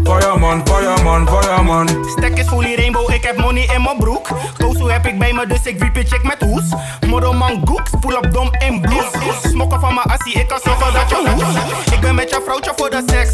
[0.05, 1.88] Fireman, fireman, fireman.
[2.16, 4.28] Stek is fully rainbow, ik heb money in mijn broek.
[4.59, 6.64] Tozu heb ik bij me, dus ik wiep je check met hoes.
[7.07, 9.11] Morroman goeks, pull up dom in bloes.
[9.42, 11.94] Smokken van mijn assie, ik kan zorgen dat je hoes.
[11.94, 13.26] Ik ben met je vrouwtje voor de seks,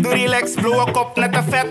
[0.00, 1.66] Doe relax, blow een kop net een vet.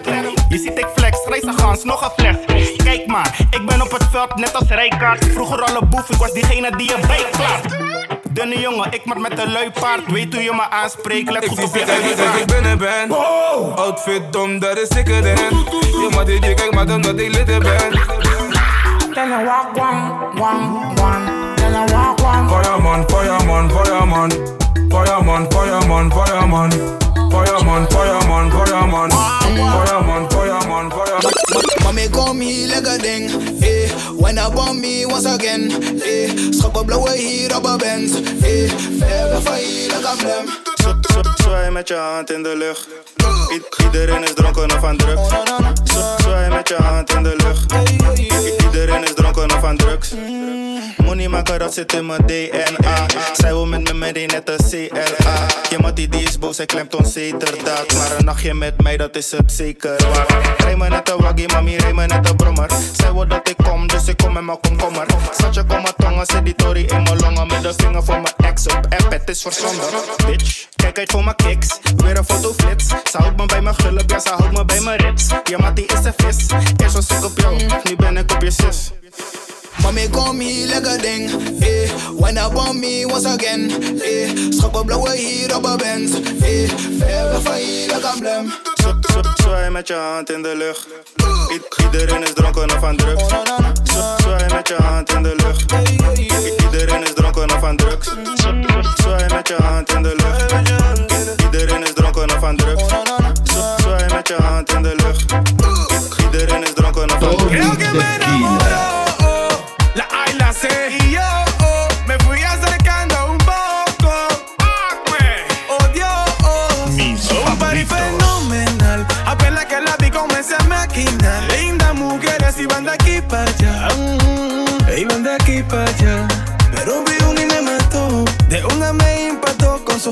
[0.50, 2.76] Je ziet ik flex, reis een gans, nog een fles.
[2.76, 5.26] Kijk maar, ik ben op het veld net als Rijkaard.
[5.26, 7.78] Vroeger al een boef, ik was diegene die je bijklaart.
[8.30, 10.12] Dunne jongen, ik maar met een lui paard.
[10.12, 13.12] Weet hoe je me aanspreekt, let Ik goed op je kijken sinds ik binnen ben.
[13.76, 15.36] Outfit dom, dat is ik erin.
[15.36, 18.18] Je maar die kijkt maar omdat ik lid ben.
[19.20, 20.64] I walk one, one,
[21.02, 21.56] one.
[21.56, 22.50] Then I walk one.
[22.50, 24.32] Fireman, fireman, fireman.
[24.90, 26.72] Fireman, fireman, fireman.
[27.30, 29.10] Fireman, fireman, fireman.
[29.12, 31.34] Fireman, fireman, fireman.
[31.84, 33.30] Mami, kom hier, lekker ding.
[33.62, 35.72] Eh, when up on me once again.
[36.02, 38.14] Eh, schok op blauwe hier op een Benz.
[38.16, 38.70] Eh,
[39.00, 40.46] ver weg van hier, lekker blem.
[41.36, 42.88] Zwaai met je hand in de lucht.
[43.54, 45.30] I- iedereen is dronken of aan drugs.
[45.84, 47.74] Z- Zwaai met je hand in de lucht.
[47.74, 49.39] I- iedereen is dronken
[50.98, 53.06] Money maken, dat zit in mijn DNA.
[53.34, 55.46] Zij wil met me mee, net een CLA.
[55.70, 57.94] Je mattie die is boos, hij klemt ons zeterdaad.
[57.94, 60.62] Maar een nachtje met mij, dat is het zeker waard.
[60.62, 62.70] Rij me net een waggie, mami, rij me net een brommer.
[62.92, 65.06] Zij wil dat ik kom, dus ik kom met mijn komkommer.
[65.38, 67.48] Zat je kom mijn tongen, zet die tory in mijn longen.
[67.48, 69.48] Met de vinger voor mijn ex op app, het is.
[70.26, 71.80] Bitch, kijk uit voor mijn kicks.
[71.96, 72.88] Weer een fotoflits.
[72.88, 75.28] Ze houdt me bij mijn gulp, ja, ze houdt me bij mijn rits.
[75.44, 76.46] Je mattie is een vis.
[76.78, 78.92] Eerst was ik op jou, nu ben ik op je zus.
[79.82, 81.32] Mami, kom hier, lekker ding.
[81.60, 83.72] Eh, up on me once again.
[84.02, 86.10] Eh, schok op blauwe hier op een.
[86.42, 86.70] Eh,
[87.00, 88.54] ver van hier, lekker blem.
[89.36, 90.88] Zwaai met je hand in de lucht.
[91.52, 93.24] I- iedereen is dronken of aan drugs.
[94.22, 95.72] Zwaai met je hand in de lucht.
[95.72, 98.08] I- iedereen is dronken of aan drugs.
[99.02, 100.52] Zwaai met je hand in de lucht.
[100.52, 102.84] I- iedereen is dronken of aan drugs.
[103.82, 105.32] Zwaai met je hand in de lucht.
[105.32, 108.99] I- iedereen is dronken of aan drugs.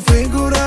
[0.01, 0.66] figura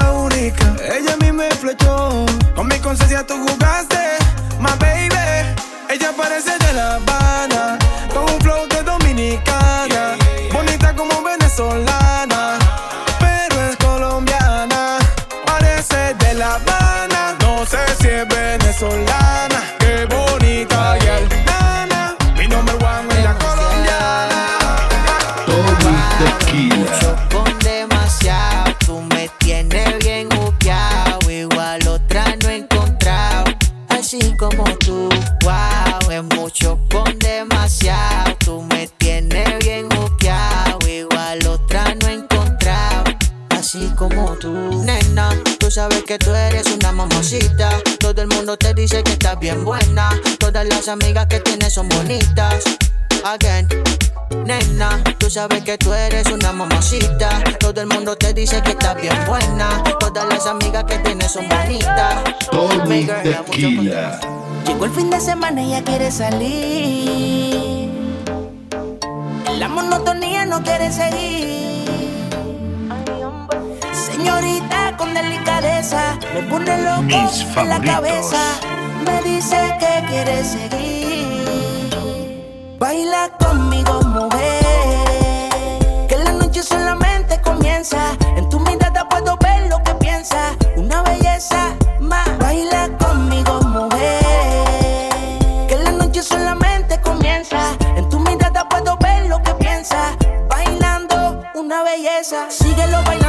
[48.56, 50.10] te dice que estás bien buena.
[50.38, 52.64] Todas las amigas que tienes son bonitas.
[53.24, 53.68] Again,
[54.44, 57.42] nena, tú sabes que tú eres una mamacita.
[57.58, 59.82] Todo el mundo te dice que estás bien buena.
[59.98, 62.14] Todas las amigas que tienes son bonitas.
[62.50, 64.20] Tommy tequila.
[64.66, 67.90] Llegó el fin de semana y ya quiere salir.
[69.58, 71.39] La monotonía no quiere seguir
[74.20, 78.38] señorita con delicadeza me pone loco Mis en la cabeza.
[79.04, 81.90] Me dice que quiere seguir.
[82.78, 85.48] Baila conmigo, mujer.
[86.08, 87.98] Que la noche solamente comienza.
[88.36, 90.54] En tu mirada puedo ver lo que piensas.
[90.76, 92.28] Una belleza más.
[92.38, 95.08] Baila conmigo, mujer.
[95.68, 97.60] Que la noche solamente comienza.
[97.96, 100.16] En tu mirada puedo ver lo que piensas.
[100.48, 102.50] Bailando una belleza.
[102.50, 103.19] Síguelo bailando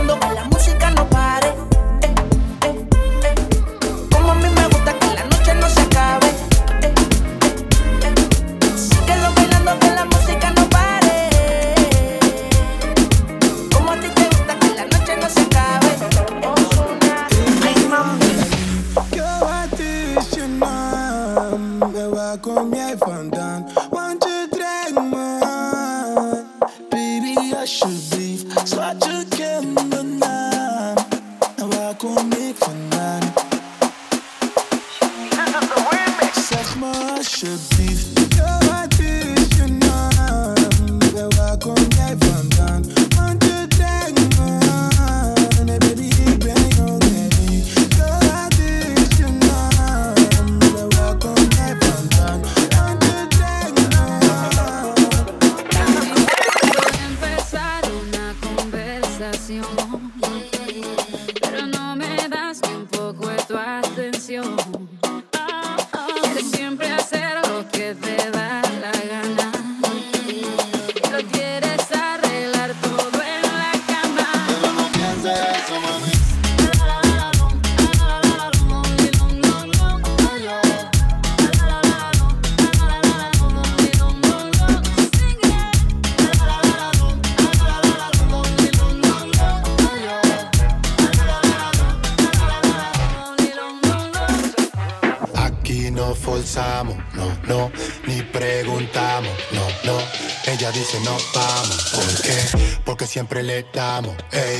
[103.11, 104.15] siempre le damos.
[104.31, 104.50] Eh.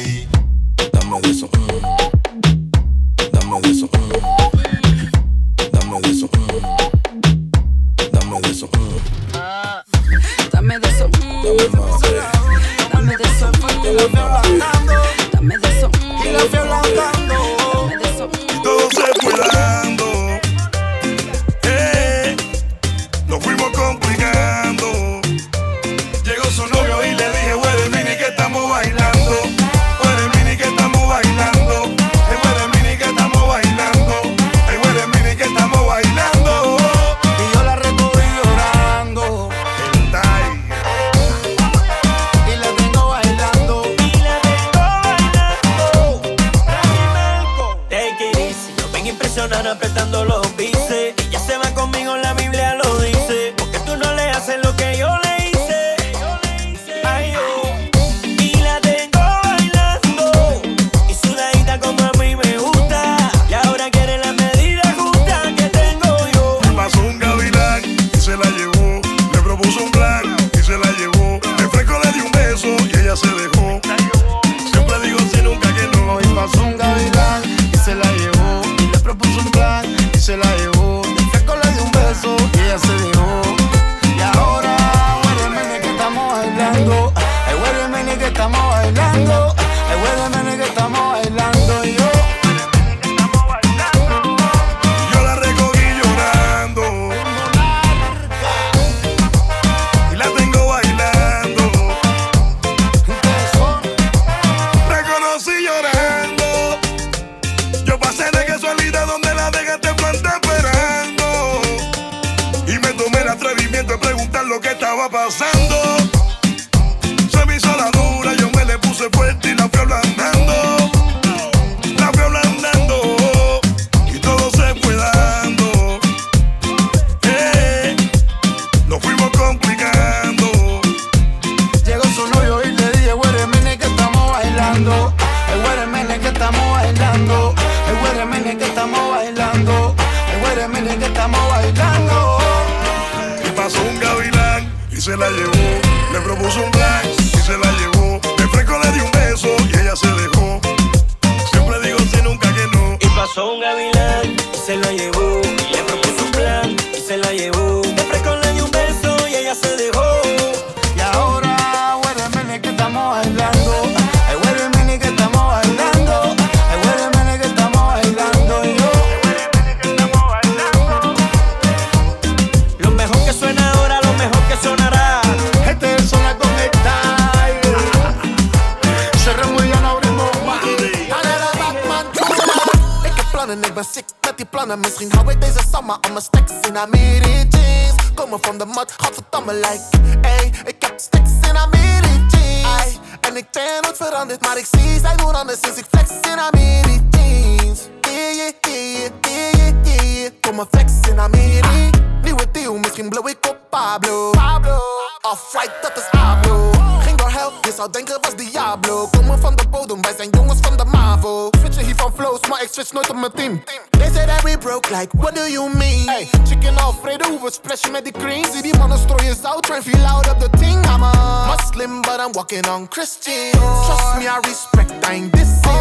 [207.81, 209.07] Zou denken was Diablo.
[209.11, 211.49] Komen van de bodem, wij zijn jongens van de MAVO.
[211.59, 213.63] Switchen hier van flows, maar ik switch nooit op mijn team.
[213.89, 216.07] They say that we broke, like, what do you mean?
[216.07, 218.45] Hey, chicken Alfredo, we splashen met die cream.
[218.53, 220.85] Zie die mannen strooien zout, train feel out op thing.
[220.85, 223.51] I'm a Muslim, but I'm walking on Christian.
[223.85, 225.71] Trust me, I respect, I ain't dissing.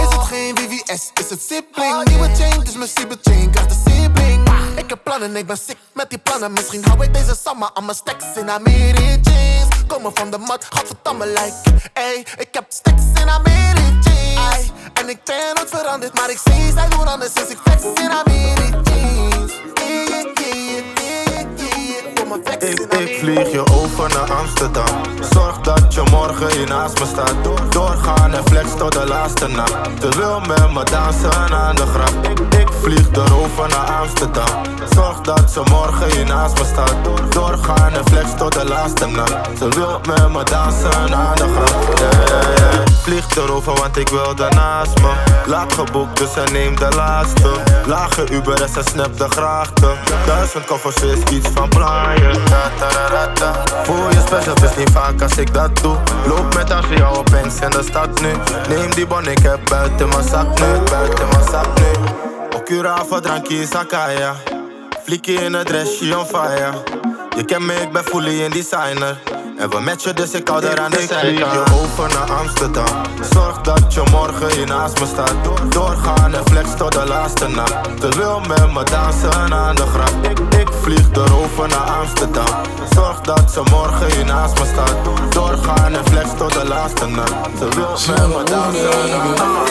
[0.00, 2.04] Is het geen VVS, is het sibling?
[2.04, 4.48] Nieuwe chain, dus mijn sibling chain krijgt de sibling.
[4.76, 6.52] Ik heb plannen, ik ben sick met die plannen.
[6.52, 9.86] Misschien hou ik deze summer aan mijn stacks in Amiri jeans.
[9.86, 11.43] Komen van de mat, gadverdamme like.
[11.92, 14.70] Ey, ik heb stacks in Amiri jeans.
[14.92, 18.10] En ik ben nooit veranderd, maar ik zie zij doen anders sinds ik flex in
[18.10, 19.52] Amiri jeans.
[19.74, 21.13] Yeah, yeah, yeah,
[22.34, 25.00] Ik, in vlieg je over naar Amsterdam.
[25.32, 27.34] Zorg dat je morgen hier naast me staat.
[27.70, 29.72] Doorgaan en flex tot de laatste nacht.
[30.00, 32.28] Ze wil met me dansen aan de grap.
[32.30, 34.62] Ik, ik vlieg erover naar Amsterdam.
[34.94, 36.94] Zorg dat ze morgen hier naast me staat.
[37.32, 39.58] Doorgaan en flex tot de laatste nacht.
[39.58, 41.98] Ze wil met me dansen aan de grap.
[41.98, 42.86] Yeah, yeah, yeah.
[43.02, 45.12] Vlieg erover, want ik wil daarnaast me.
[45.46, 47.50] Laat geboekt, dus en neem de laatste.
[47.86, 49.98] Lage Uber en ze snap de grachten.
[50.26, 51.68] Duizend koffers is iets van
[52.24, 52.44] plaaien.
[52.44, 53.52] Ta-ta-ra-ra-ta.
[53.84, 55.96] Voel je special, het is niet vaak als ik dat doe.
[56.26, 58.32] Loop met haar jou op banks in de stad nu.
[58.68, 60.90] Neem die bon, ik heb buiten mijn zak nu.
[60.90, 61.86] Buiten mijn zak nu.
[62.56, 64.34] Ocurava, drankje, zakaya.
[65.04, 66.72] Flikje in het dressje on fire.
[67.36, 69.18] Je kent me, ik ben fully in designer.
[69.58, 73.02] En we matchen, dus ik hou er aan de Ik vlieg je over naar Amsterdam.
[73.32, 75.34] Zorg dat je morgen hier naast me staat.
[75.68, 78.16] Doorgaan en flex tot de laatste nacht.
[78.16, 80.12] Wil met me dansen aan de grap.
[80.22, 82.46] Ik, ik vlieg erover naar Amsterdam.
[82.94, 84.94] Zorg dat ze morgen hier naast me staat.
[85.32, 87.34] Doorgaan en flex tot de laatste nacht.
[87.58, 89.66] Ze wil met me dansen aan de grap.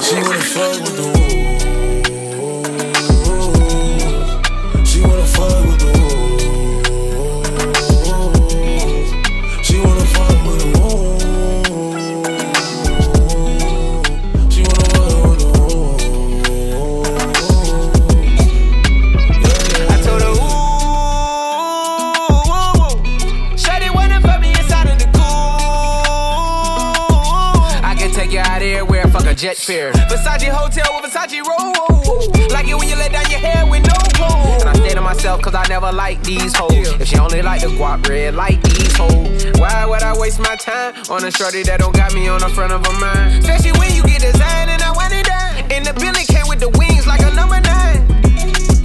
[29.44, 29.92] Jet fare.
[30.08, 32.48] Versace hotel with Versace roll.
[32.52, 34.64] Like it when you let down your hair with no clothes.
[34.64, 36.72] And I stay to myself cause I never like these hoes.
[36.72, 39.52] If she only like the guap red, like these hoes.
[39.60, 42.48] Why would I waste my time on a shorty that don't got me on the
[42.48, 43.44] front of her mind?
[43.44, 45.72] Especially when you get designed and I want it done.
[45.74, 48.00] And the Billy came with the wings like a number nine.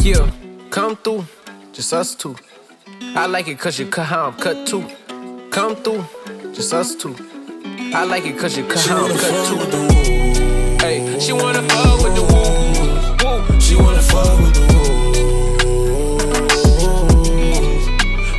[0.00, 0.28] Yeah,
[0.70, 1.24] come through,
[1.72, 2.34] just us two.
[3.14, 4.82] I like it cause you cut how I'm cut too.
[5.52, 6.04] Come through,
[6.52, 7.14] just us two.
[7.94, 10.17] I like it cause you cut how I'm cut too.
[11.20, 12.38] She wanna fuck with the woo.
[13.24, 13.60] woo.
[13.60, 15.18] She wanna fuck with the wolves.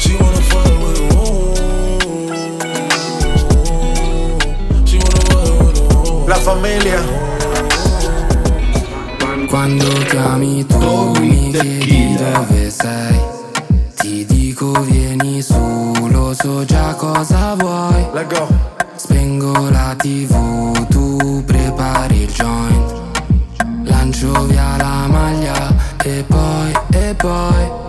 [0.02, 1.60] She wanna fuck with the wolves.
[4.90, 6.30] She wanna fuck with the wolves.
[6.30, 7.02] La familia.
[9.50, 13.20] Quando chiami tu mi chiedi dove sei
[13.96, 18.69] Ti dico vieni su, lo so già cosa vuoi Let go
[19.30, 22.94] Spengo la tv, tu prepari il joint.
[23.84, 25.72] Lancio via la maglia
[26.04, 27.89] e poi, e poi,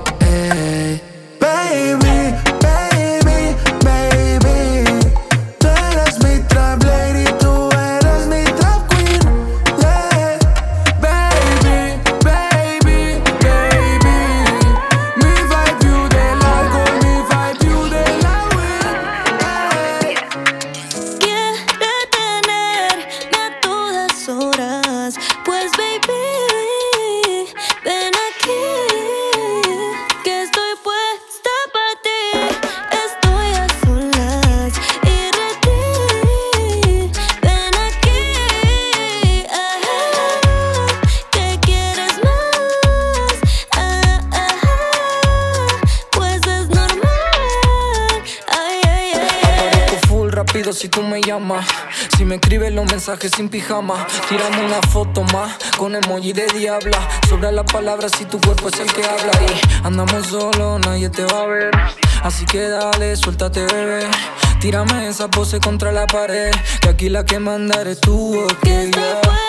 [54.31, 56.97] Tirando una foto más con emoji de diabla.
[57.29, 59.33] Sobra las palabras si tu cuerpo es el que habla.
[59.43, 61.73] Y andamos solo, nadie te va a ver.
[62.23, 64.07] Así que dale, suéltate, bebé.
[64.61, 66.53] Tírame esa pose contra la pared.
[66.81, 69.40] Que aquí la que manda eres tú, que yeah.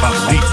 [0.00, 0.45] 放力。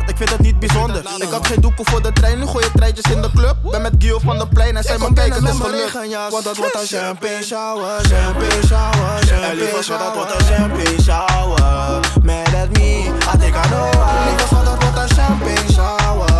[0.00, 1.02] Apart, ik vind het niet bijzonder.
[1.18, 3.56] Ik had geen doeken voor de trein, nu gooi je treintjes in de club.
[3.62, 5.92] Ben met Gio van de plein en zijn mijn kijkers is gelukt.
[6.30, 10.04] Want dat wordt een champagne shower, champagne shower, champagne shower.
[10.04, 12.00] dat wordt een champagne shower.
[12.22, 14.44] Mad at me, I think I know why.
[14.46, 16.30] Schat, dat wordt een champagne shower.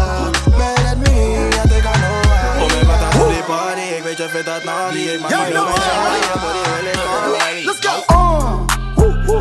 [0.58, 2.58] Mad at me, I think I know why.
[2.58, 4.98] Kom in met aan die party, ik weet je vindt dat naughty.
[4.98, 7.64] Ik maak jou mijn je body wil ik.
[7.64, 8.59] Let's go!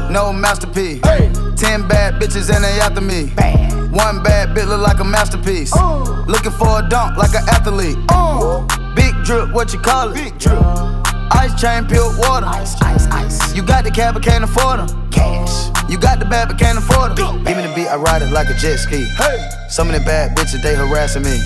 [0.10, 1.01] No masterpiece.
[1.03, 1.32] Hey.
[1.55, 3.28] Ten bad bitches and they after me.
[3.95, 5.72] One bad bitch look like a masterpiece.
[5.76, 6.26] Oh.
[6.28, 7.97] Looking for a dunk like an athlete.
[8.10, 8.66] Oh.
[8.95, 10.16] Big drip, what you call it?
[10.16, 10.60] Big drip.
[10.60, 11.01] Uh,
[11.32, 12.47] ice chain, pure water.
[12.47, 13.55] Ice, ice, ice.
[13.55, 15.12] You got the cab, but can't afford them.
[15.12, 15.70] Cash.
[15.89, 17.43] You got the bad, but can't afford them.
[17.43, 19.05] Give me the beat, I ride it like a jet ski.
[19.16, 19.49] Hey.
[19.70, 21.38] Some of the bad bitches, they harassing me.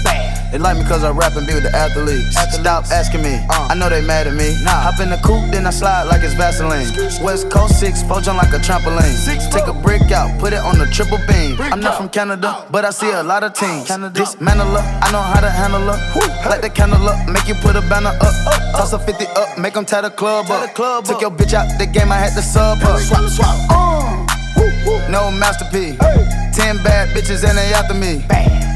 [0.54, 2.38] They like me cause I rap and be with the athletes.
[2.54, 4.54] Stop asking me, I know they mad at me.
[4.62, 6.86] Hop in the coupe, then I slide like it's Vaseline.
[7.26, 9.18] West Coast 6, four jump like a trampoline.
[9.18, 11.58] Six, Take a brick out, put it on the triple beam.
[11.60, 13.90] I'm not from Canada, but I see a lot of teams.
[14.14, 15.98] Dismantle her, I know how to handle her.
[16.48, 18.36] Light the candle up, make you put a banner up.
[18.78, 20.70] Toss a 50 up, make them tie the club up.
[21.04, 23.00] Took your bitch out the game, I had to sub her.
[23.00, 24.30] Swap, swap.
[25.10, 25.98] No masterpiece.
[26.54, 28.22] Ten bad bitches and they after me.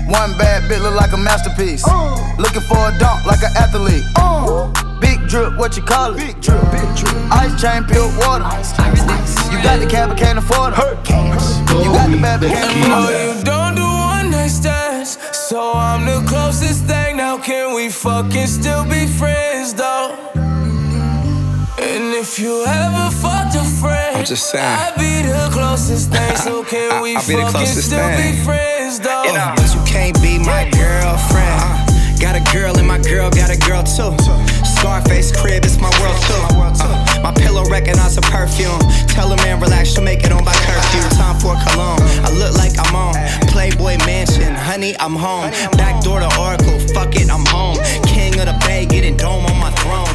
[0.07, 1.83] One bad bitch look like a masterpiece.
[1.85, 2.15] Uh.
[2.37, 4.03] Looking for a dunk like an athlete.
[4.15, 4.71] Uh.
[5.01, 6.17] Big drip, what you call it?
[6.17, 7.13] Big drip, big drip.
[7.31, 8.45] Ice chain, pure water.
[9.51, 10.79] You got the cab, but can't afford it.
[10.79, 13.37] You got the bad, but can't afford it.
[13.37, 17.17] you don't do one night stands, so I'm the closest thing.
[17.17, 20.26] Now can we fucking still be friends though?
[22.19, 24.65] If you ever fucked a friend, I'm just saying.
[24.65, 26.35] I'd be the closest thing.
[26.37, 28.35] So can I- we I'll be the closest still thing.
[28.37, 29.23] be friends though?
[29.23, 31.61] You know, but you can't be my girlfriend.
[31.61, 31.85] Uh,
[32.19, 34.17] got a girl and my girl got a girl too.
[34.65, 36.43] Scarface crib, it's my world too.
[36.81, 38.79] Uh, my pillow recognize her perfume.
[39.13, 41.01] Tell a man relax, she'll make it on by curfew.
[41.17, 42.01] Time for cologne.
[42.25, 43.13] I look like I'm on
[43.53, 44.53] Playboy Mansion.
[44.55, 45.49] Honey, I'm home.
[45.77, 46.79] Back door to Oracle.
[46.97, 47.77] Fuck it, I'm home.
[48.09, 50.09] King of the Bay, getting dome on my throne.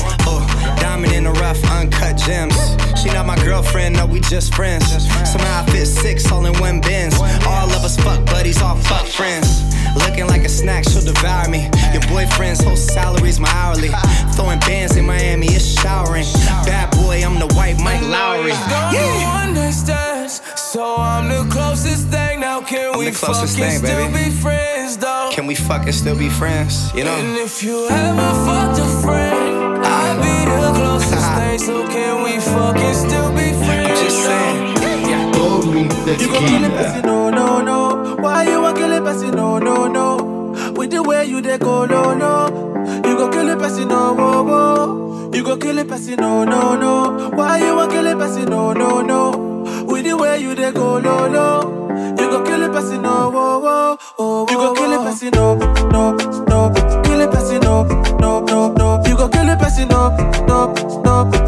[1.02, 2.54] Diamond in the rough, uncut gems.
[3.00, 4.86] She not my girlfriend, no, we just friends.
[5.30, 7.14] Somehow I fit six all in one bins.
[7.46, 9.48] All of us fuck buddies, all fuck friends.
[9.96, 11.68] Looking like a snack, she'll devour me.
[11.92, 13.90] Your boyfriend's whole salary's my hourly.
[14.34, 16.24] Throwing bands in Miami, it's showering.
[16.64, 18.52] Bad boy, I'm the white Mike Lowry.
[18.92, 22.40] Do one night stands, so I'm the closest thing.
[22.40, 25.30] Now can I'm we fucking thing, still be friends though?
[25.32, 26.94] Can we fucking still be friends?
[26.94, 27.14] You know?
[27.16, 29.61] And if you ever fucked a friend,
[31.64, 33.88] So can we fucking still be friends?
[33.88, 34.72] I'm just saying.
[36.20, 38.16] You gon' kill it, Bessie, no, no, no.
[38.16, 40.72] Why you want kill it, Bessie, no, no, no.
[40.76, 42.48] With the way you dey go, no, no.
[43.06, 45.30] You gon' kill it, Bessie, no, whoa, whoa.
[45.32, 47.30] You gon' kill it, Bessie, no, no, no.
[47.30, 49.84] Why you want kill it, Bessie, no, no, no.
[49.86, 52.16] With the way you dey go, no, no.
[52.18, 55.54] You gon' kill it, Bessie, no, whoa, whoa, oh, You gon' kill it, Bessie, no,
[55.90, 56.12] no,
[56.48, 56.72] no.
[57.04, 57.84] Kill it, Bessie, no,
[58.18, 59.02] no, no, no.
[59.06, 60.10] You gon' kill it, Bessie, no,
[60.46, 60.72] no,
[61.04, 61.41] no.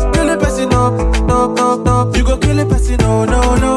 [2.96, 3.73] No, no, no.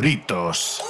[0.00, 0.89] Favoritos.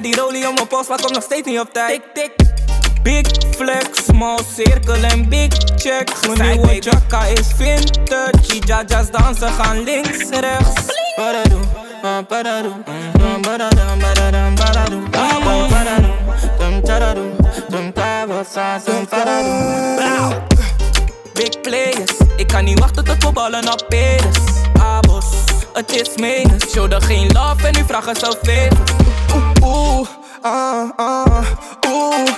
[0.00, 2.02] die rolie om mijn pols, maar kom nog steeds niet op tijd.
[2.14, 2.54] Tik, tik.
[3.02, 3.26] Big
[3.56, 6.36] flex, small cirkel en big check.
[6.36, 8.58] Mijn nieuwe jacka is vintage.
[8.66, 10.82] Jajas dansen gaan links, rechts.
[11.16, 11.60] Badadoe,
[21.32, 24.38] Big players, ik kan niet wachten tot we ballen op pedes.
[24.80, 25.26] Abos,
[25.72, 26.70] het is menens.
[26.70, 28.68] Show er geen love en nu vragen zo veel.
[29.62, 30.04] Uh,
[30.44, 31.24] ah, ah,
[31.84, 32.36] ah, uh,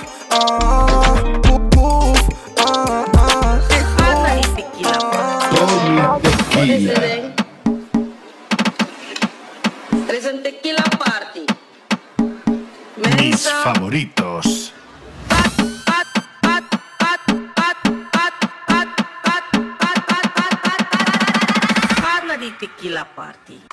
[10.25, 10.83] y tequila.
[10.99, 11.45] Party.
[13.17, 14.73] Mis favoritos.
[22.59, 23.68] Tequila Party.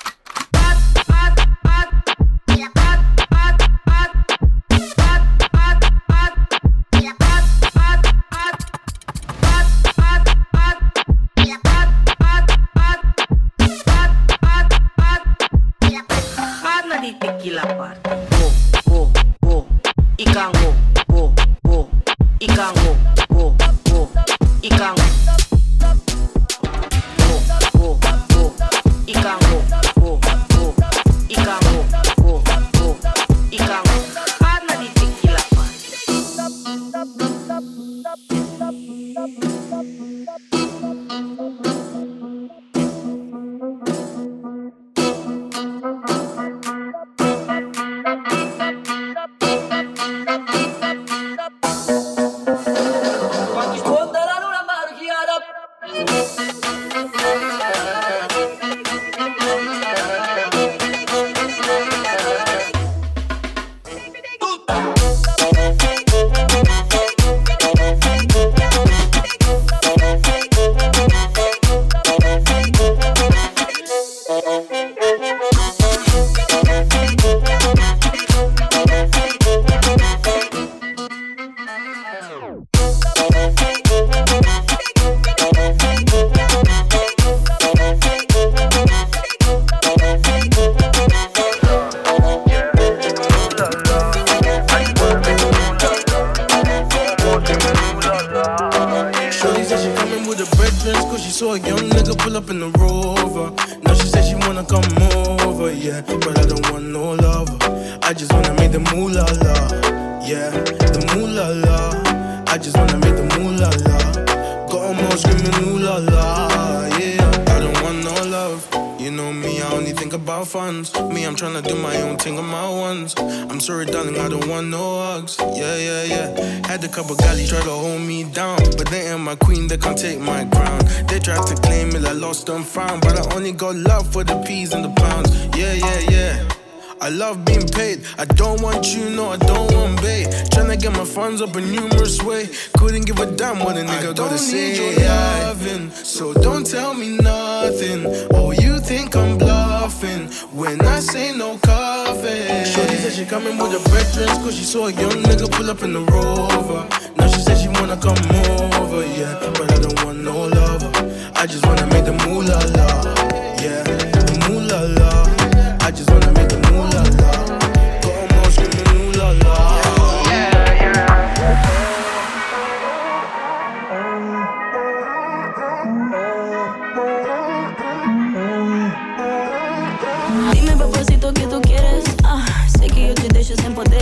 [183.47, 183.96] precious and put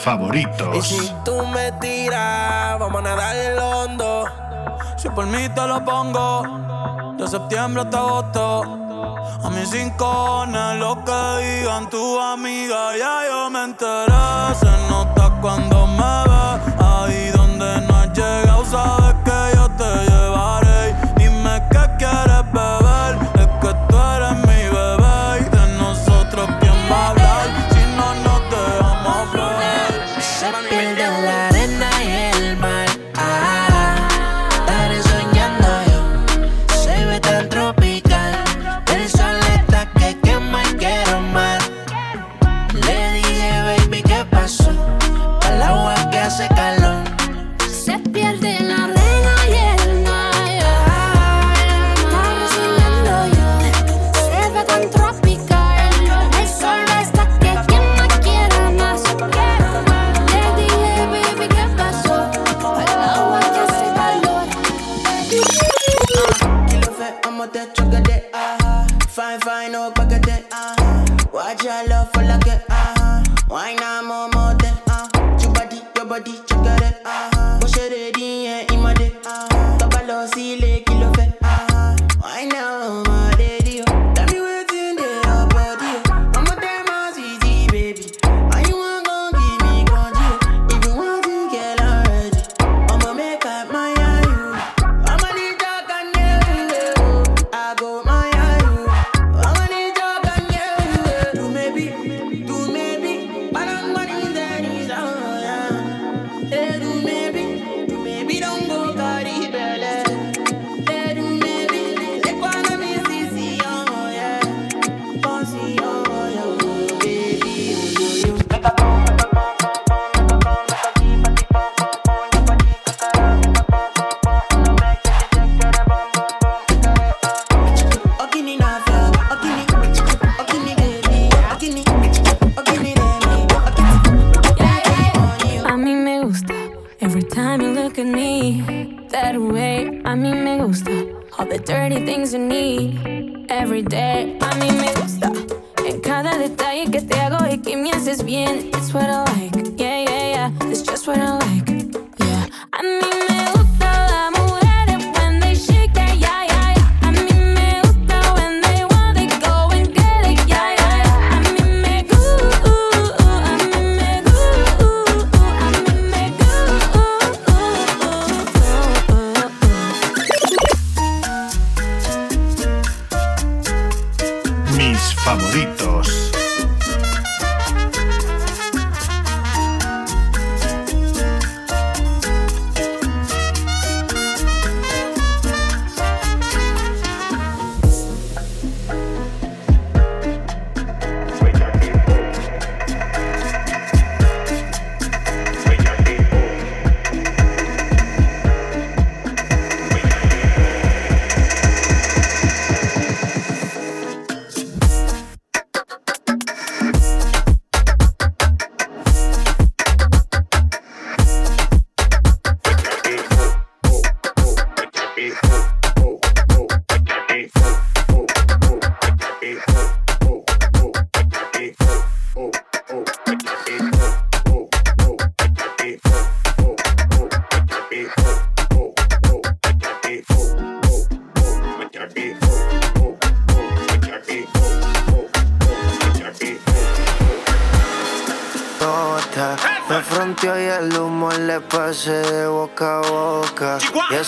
[0.00, 0.76] favoritos.
[0.76, 4.24] Y si tú me tiras, vamos a nadar el hondo.
[4.96, 8.62] Si por mí te lo pongo, de septiembre hasta agosto.
[9.42, 10.46] A mis cinco
[10.78, 14.54] lo que digan tu amiga, ya yo me enteré.
[14.58, 19.09] Se nota cuando me ve, ahí donde no has llegado, sabes.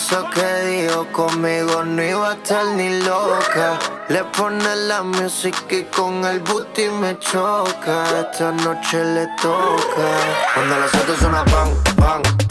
[0.03, 3.79] eso que dijo conmigo no iba a estar ni loca.
[4.09, 8.03] Le pone la música y con el booty me choca.
[8.19, 10.07] Esta noche le toca.
[10.53, 12.42] Cuando las otras suena pan, pan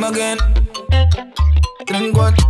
[0.00, 0.38] come again.
[1.86, 2.49] Drink one.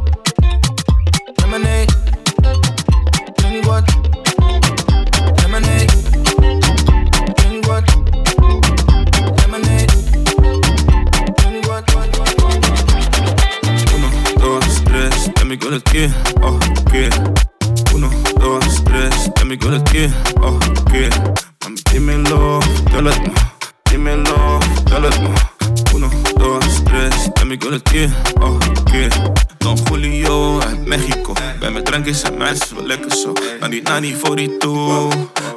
[34.00, 35.08] niet die.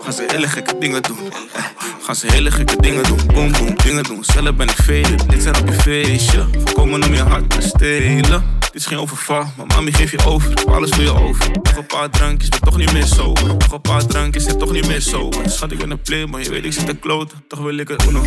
[0.04, 1.18] Gaan ze hele gekke dingen doen.
[1.54, 1.62] ga
[2.02, 3.20] gaan ze hele gekke dingen doen.
[3.34, 4.24] Boom, boom, dingen doen.
[4.24, 5.28] Zelf ben ik velen.
[5.28, 6.48] Dit zijn op je feestje.
[6.52, 8.44] Voorkomen om je hart te stelen.
[8.60, 10.54] Dit is geen overval, maar mami geef je over.
[10.66, 11.52] Alles voor je over.
[11.64, 13.48] Nog een paar drankjes, ben toch niet meer sober.
[13.48, 15.50] Nog een paar drankjes, ben toch niet meer sober.
[15.50, 17.44] Schat, ik ben een play, maar je weet ik zit te kloten.
[17.48, 18.22] Toch wil ik het uno,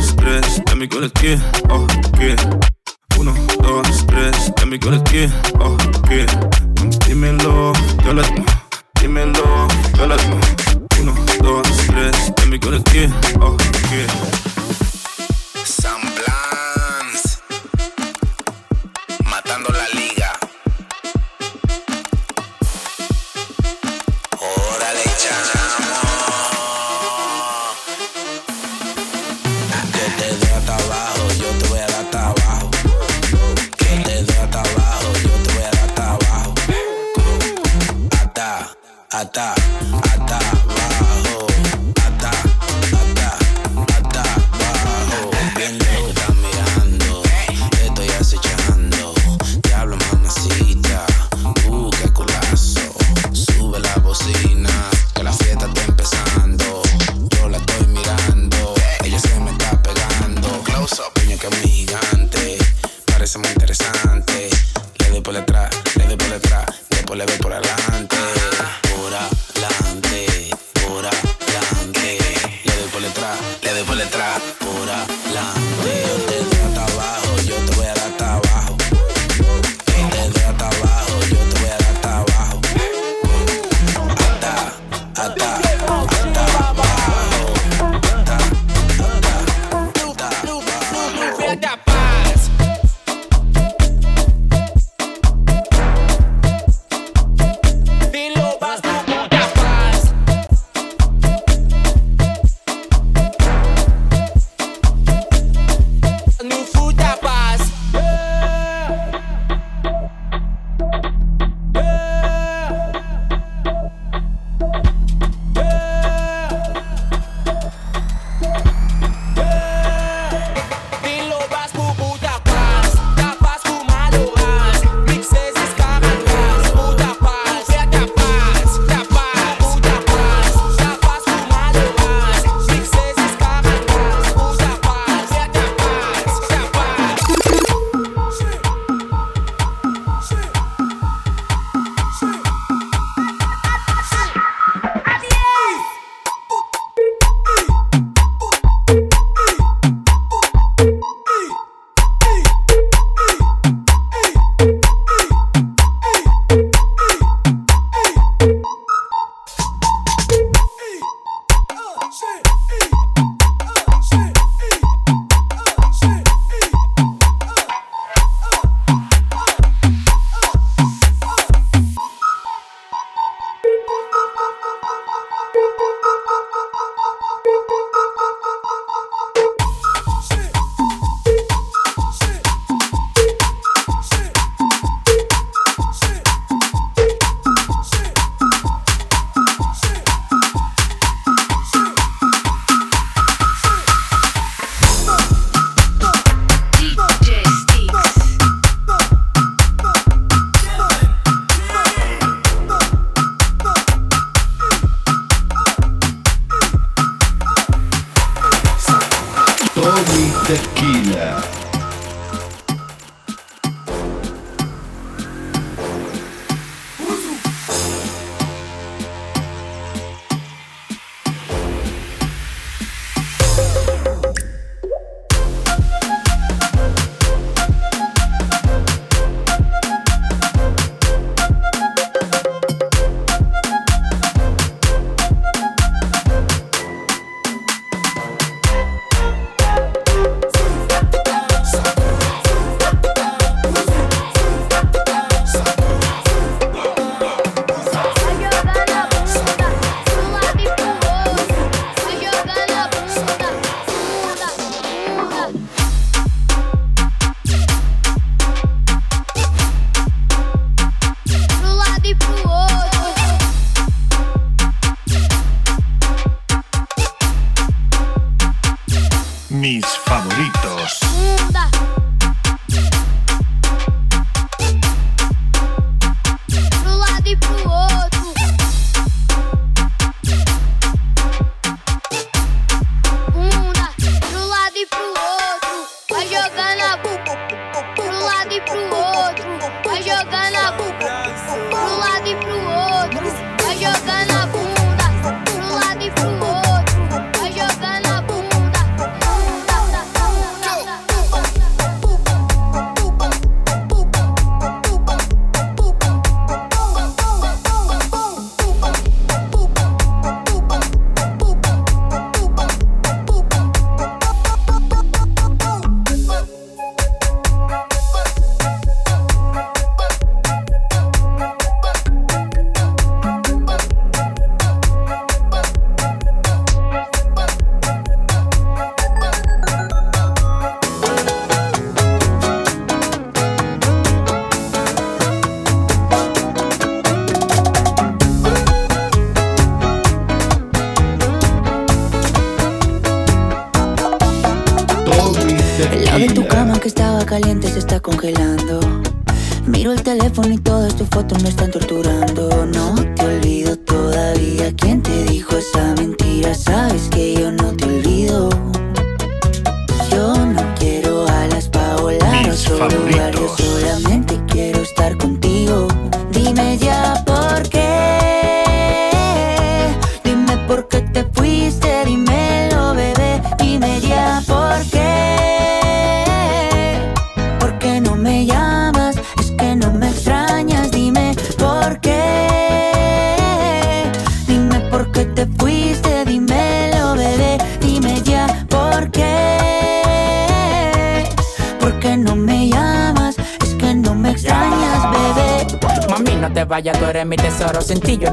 [0.00, 0.58] stress.
[0.64, 1.38] En ik wil het keer,
[1.68, 1.84] oh,
[2.18, 2.38] keer.
[3.20, 4.48] Uno, dos, stress.
[4.54, 5.76] En ik wil het keer, oh,
[6.08, 6.28] keer.
[7.06, 7.74] Dime lo,
[8.04, 8.63] doe het maar.
[9.04, 9.68] dímelo.
[9.98, 10.40] Yo la tengo.
[11.00, 13.14] Uno, dos, tres, en mi colectivo.
[13.40, 13.56] Oh,
[13.90, 14.34] yeah.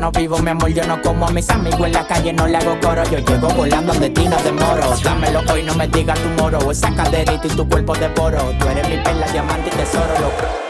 [0.01, 2.57] no vivo, mi amor, yo no como a mis amigos en la calle, no le
[2.57, 3.03] hago coro.
[3.03, 4.95] Yo llego volando donde ti no demoro.
[5.03, 6.71] Dámelo hoy, no me digas tu moro.
[6.71, 8.39] Esa caderita y tu cuerpo de poro.
[8.59, 10.60] Tú eres mi perla, diamante y tesoro, loco.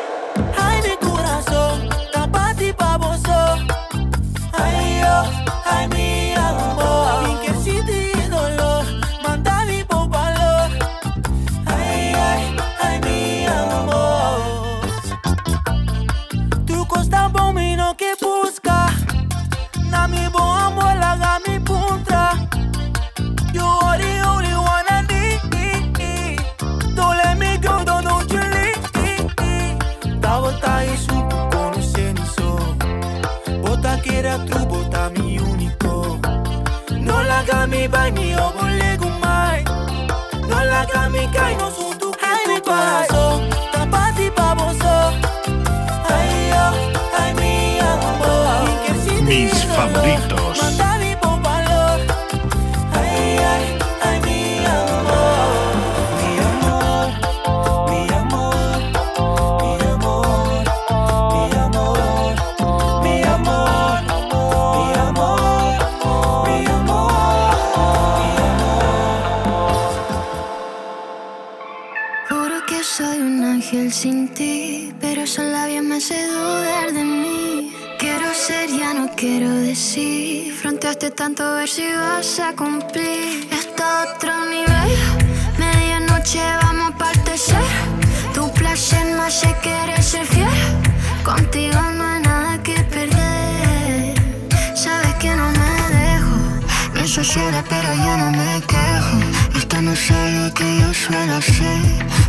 [97.11, 99.17] eso será, pero yo no me quejo.
[99.57, 101.81] Esto no sale que yo suelo hacer,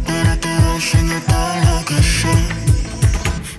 [0.05, 2.35] pero te voy a enseñar todo lo que sé.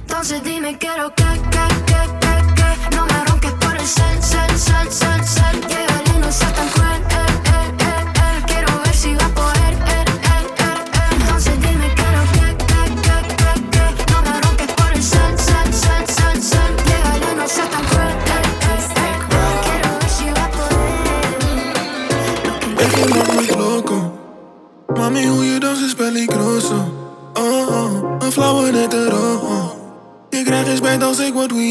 [0.01, 4.59] Entonces dime, quiero que, que, que, que, que no me ronques por el sal, sal,
[4.59, 4.91] sal,
[5.25, 5.42] sal.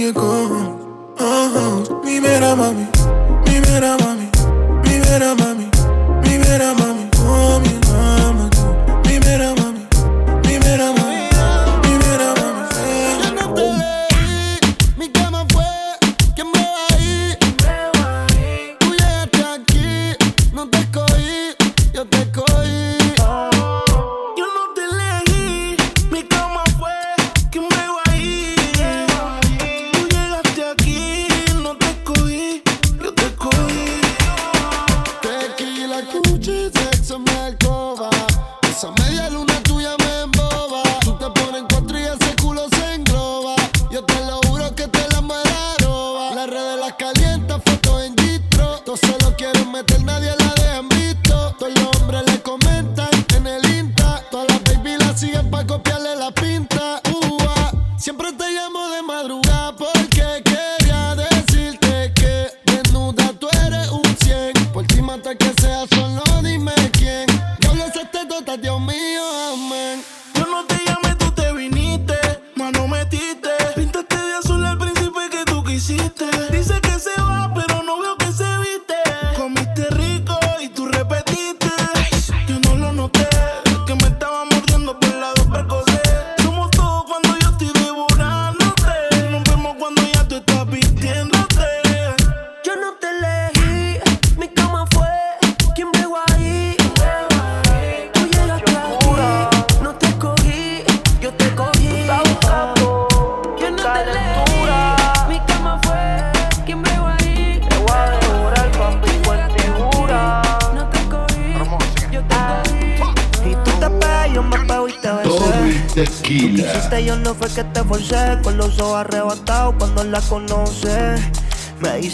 [0.02, 0.61] you go.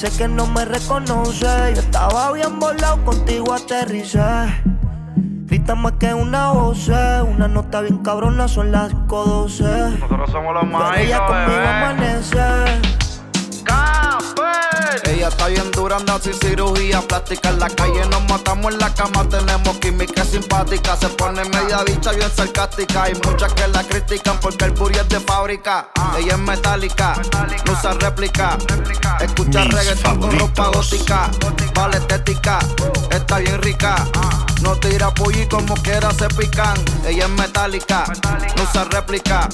[0.00, 4.20] Dice que no me reconoce, yo estaba bien volado, contigo aterricé.
[5.46, 9.98] Grita más que una voz, una nota bien cabrona, son las 5.12.
[9.98, 12.38] Nosotros somos los más ella conmigo amanece.
[15.04, 17.48] Ella está bien dura, anda sin cirugía plástica.
[17.48, 20.96] En la calle nos matamos en la cama, tenemos química simpática.
[20.96, 23.04] Se pone media bicha bien sarcástica.
[23.04, 25.88] Hay muchas que la critican porque el booty es de fábrica.
[26.18, 27.14] Ella es metálica,
[27.64, 28.58] no usa réplica.
[29.20, 31.30] Escucha Mis reggaetón con ropa gótica.
[31.74, 32.58] Vale estética,
[33.12, 34.04] está bien rica.
[34.60, 36.76] No tira pollo y como quiera se pican.
[37.06, 38.04] Ella es metálica,
[38.56, 39.48] no usa réplica.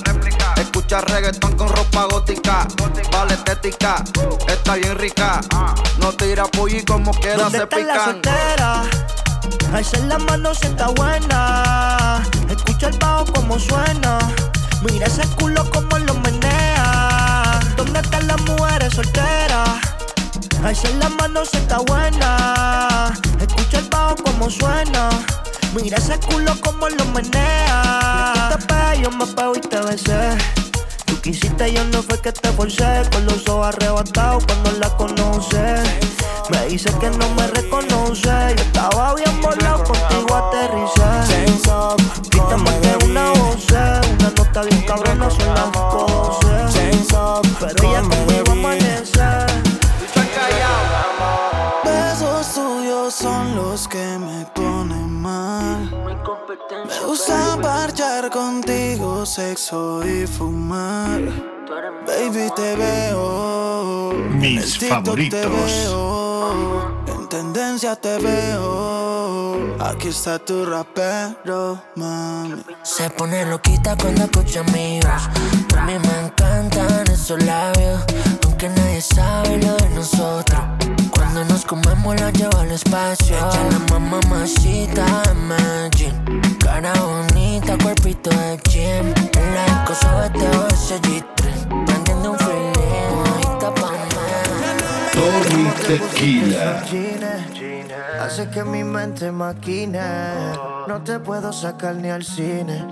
[0.56, 2.66] Escucha reggaetón con ropa gótica.
[3.12, 4.02] Vale estética,
[4.48, 5.42] está bien rica.
[5.98, 8.22] No tira pollo y como quiera ¿Dónde se pican.
[9.74, 12.22] Alza la mano si está buena.
[12.48, 14.18] Escucha el bajo como suena.
[14.82, 16.33] Mira ese culo como lo menea.
[17.94, 19.68] ¿Dónde están las mujeres solteras?
[20.64, 23.14] Alza la mano si está buena.
[23.40, 25.10] Escucha el bajo como suena.
[25.76, 28.48] Mira ese culo como lo menea.
[28.50, 30.36] Tú te pegas, yo me pego y te besé.
[31.04, 33.02] Tú quisiste, yo no fue que te forcé.
[33.12, 35.76] Con los ojos arrebatados cuando la conoce.
[36.50, 38.56] Me dice que no me reconoce.
[38.56, 41.04] Yo estaba bien volado, contigo aterricé.
[42.56, 47.43] Más que una voz, una nota bien cabrona, son las 5.12.
[47.66, 49.20] Pero ella conmigo amanece.
[51.84, 55.90] Besos tuyos son los que me ponen mal.
[56.86, 61.20] Me gusta parchar contigo, sexo y fumar.
[62.06, 64.12] Baby, te veo.
[64.12, 65.40] Mis favoritos.
[67.34, 69.76] Tendencia te veo.
[69.80, 72.62] Aquí está tu rapero, mami.
[72.84, 75.22] Se pone loquita cuando escucha amigos.
[75.76, 78.04] A mí me encantan esos labios,
[78.44, 80.60] aunque nadie sabe lo de nosotros.
[81.10, 83.36] Cuando nos comemos la llevo al espacio.
[83.36, 86.14] Ella la mamá mamacita Imagine.
[86.60, 89.06] Cara bonita, cuerpito de gym.
[89.40, 91.93] En la disco o ese G3.
[95.24, 96.84] Tommy Tequila.
[98.20, 100.02] Hace que mi mente maquine.
[100.86, 102.84] No te puedo sacar ni al cine.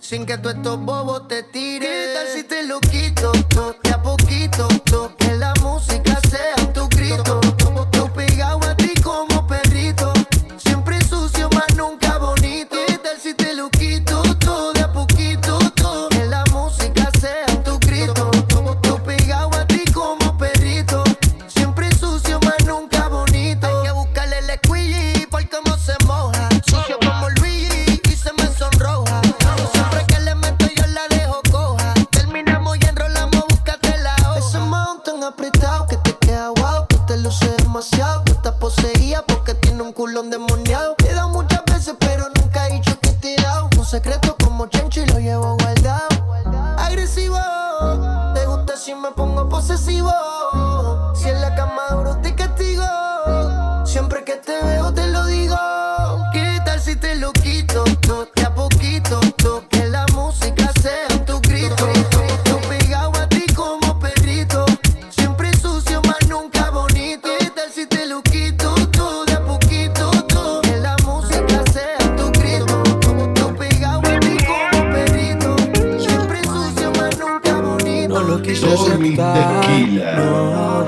[0.00, 1.88] Sin que tú estos bobos te tires.
[1.88, 3.30] ¿Qué tal si te lo quito?
[3.48, 4.66] todo de a poquito.
[4.84, 7.40] todo, Que la música sea tu grito.
[7.92, 9.29] Yo pegado a ti como
[40.00, 40.94] culón demoniado.
[40.94, 43.68] Te muchas veces, pero nunca he dicho que te he dado.
[43.76, 46.08] Un secreto como Chencho y lo llevo guardado.
[46.78, 47.36] Agresivo,
[48.32, 50.10] te gusta si me pongo posesivo.
[79.00, 79.32] No.
[79.62, 80.14] Tequila.
[80.16, 80.80] No,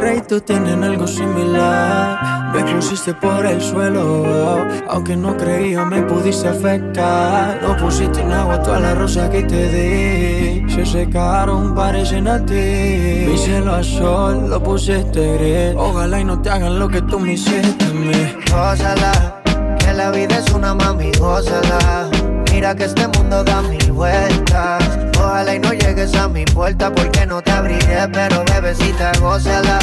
[0.00, 2.52] Ray y tú tienen algo similar.
[2.52, 7.60] Me pusiste por el suelo, aunque no creía me pudiste afectar.
[7.62, 10.70] No pusiste en agua todas las rosas que te di.
[10.70, 13.24] Se secaron, parecen a ti.
[13.28, 15.76] Mi cielo a sol, lo pusiste gris.
[15.76, 18.34] Ojalá y no te hagan lo que tú me hiciste a mí.
[18.50, 19.42] Gózala,
[19.78, 22.10] que la vida es una mami, gózala.
[22.52, 24.99] Mira que este mundo da mil vueltas.
[25.20, 29.78] Ojalá y no llegues a mi puerta porque no te abriré, pero bebecita, gózala.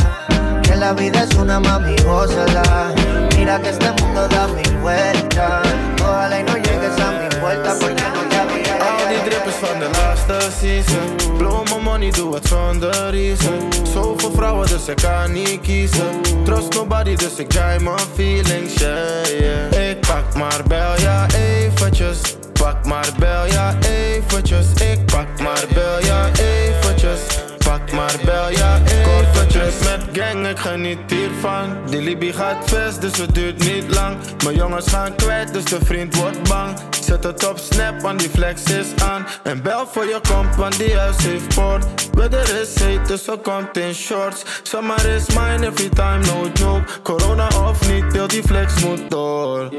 [0.64, 2.94] Que la vida es una mami, gózala.
[3.38, 5.68] Mira que este mundo da mil vueltas.
[6.02, 8.72] Ojalá y no llegues a mi puerta porque no te abriré.
[8.72, 13.70] Al die drip is van de laatste season Blow mijn money, doe het zonder reason
[13.94, 19.40] Zoveel vrouwen, dus ik kan niet kiezen Trust nobody, dus ik dry mijn feelings, yeah,
[19.40, 22.20] yeah Ik pak maar bel, ja eventjes
[22.58, 25.57] Pak maar bel, ja eventjes Ik pak maar
[29.84, 31.78] Met gang, ik geniet hiervan.
[31.90, 34.18] Die Libby gaat vast, dus het duurt niet lang.
[34.44, 36.80] Mijn jongens gaan kwijt, dus de vriend wordt bang.
[37.02, 39.26] Zet het op snap, want die flex is aan.
[39.44, 43.40] En bel voor je komt, want die huis heeft poort Weather is heet, dus ze
[43.42, 44.44] komt in shorts.
[44.64, 46.84] Summer is mine, every time, no joke.
[47.04, 49.70] Corona of niet, deel die flex moet door.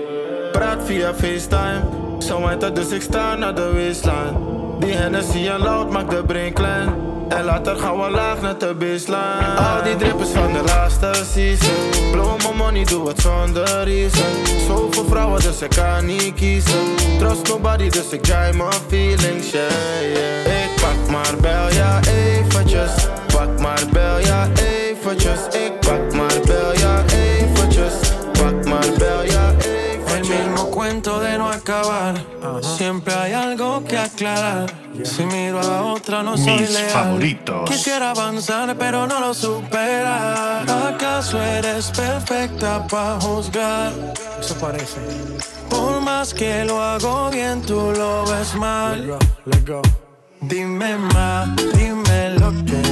[0.52, 1.80] Praat via FaceTime.
[2.18, 4.32] Zo meint het, dus ik sta naar de waistline.
[4.78, 8.74] Die Hennessy en loud maakt de brain klein en later gaan we laag naar de
[8.74, 9.56] baseline.
[9.56, 12.10] Al die drippers van de laatste season.
[12.10, 14.46] Blow my money, doe het zonder reason.
[14.66, 16.94] Zoveel vrouwen, dus ik kan niet kiezen.
[17.18, 20.62] Trust nobody, dus ik dry mijn feelings, yeah.
[20.62, 22.90] Ik pak maar bel, ja eventjes.
[23.34, 25.38] Pak maar bel, ja eventjes.
[25.50, 25.97] Ik pak
[30.98, 32.14] cuento de no acabar.
[32.76, 34.66] Siempre hay algo que aclarar.
[35.04, 36.90] Si miro a otra, no soy Mis leal.
[36.90, 37.70] favoritos.
[37.70, 40.62] Quisiera avanzar, pero no lo supera.
[40.88, 43.92] ¿Acaso eres perfecta para juzgar?
[44.40, 44.98] Eso parece.
[45.70, 49.18] Por más que lo hago bien, tú lo ves mal.
[50.40, 52.82] Dime más, dime lo que.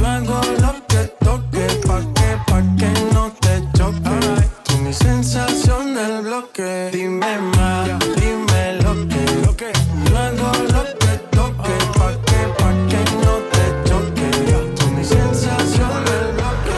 [0.00, 4.59] Yo hago lo que toque, pa' que, pa' que no te choque.
[4.82, 6.88] Mi sensación del bloque.
[6.92, 7.86] Dime más,
[8.16, 9.70] dime lo que.
[10.08, 14.30] Yo hago lo que toque, pa' que, pa' que no te choque.
[14.76, 16.76] Tú mi sensación del bloque.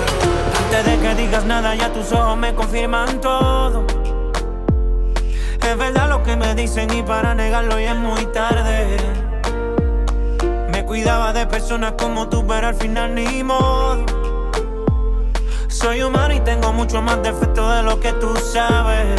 [0.65, 3.87] Antes de que digas nada, ya tus ojos me confirman todo.
[5.62, 8.97] Es verdad lo que me dicen y para negarlo ya es muy tarde.
[10.73, 14.22] Me cuidaba de personas como tú, pero al final ni modo.
[15.73, 19.19] Soy humano y tengo mucho más defectos de lo que tú sabes.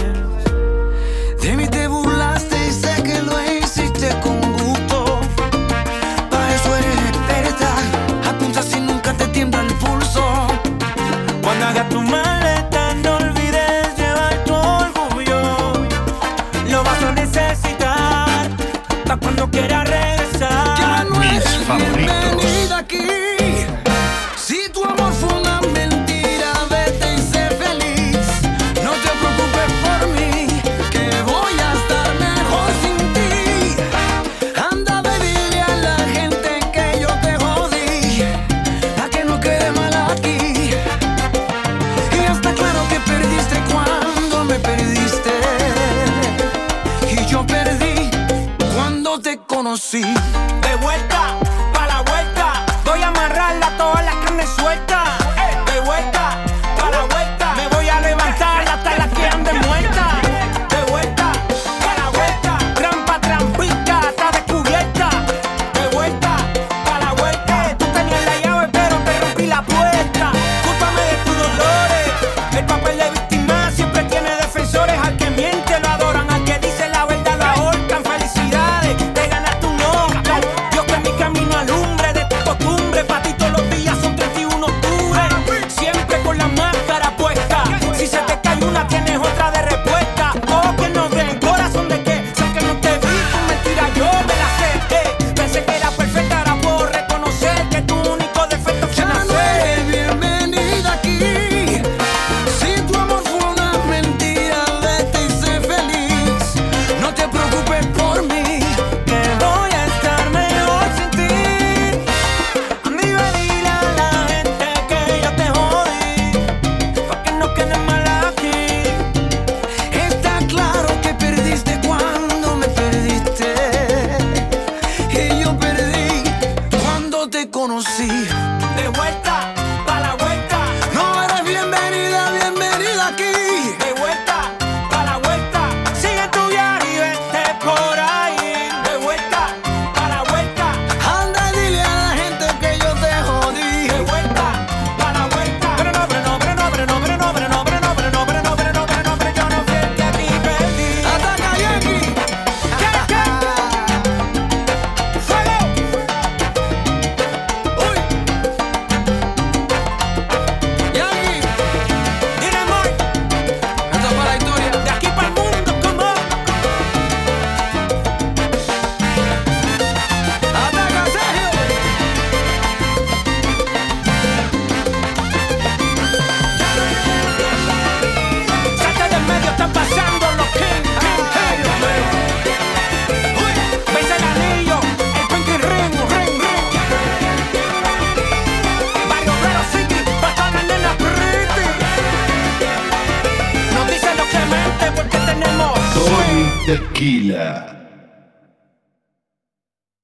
[1.41, 4.32] De mí te burlaste y sé que lo hiciste con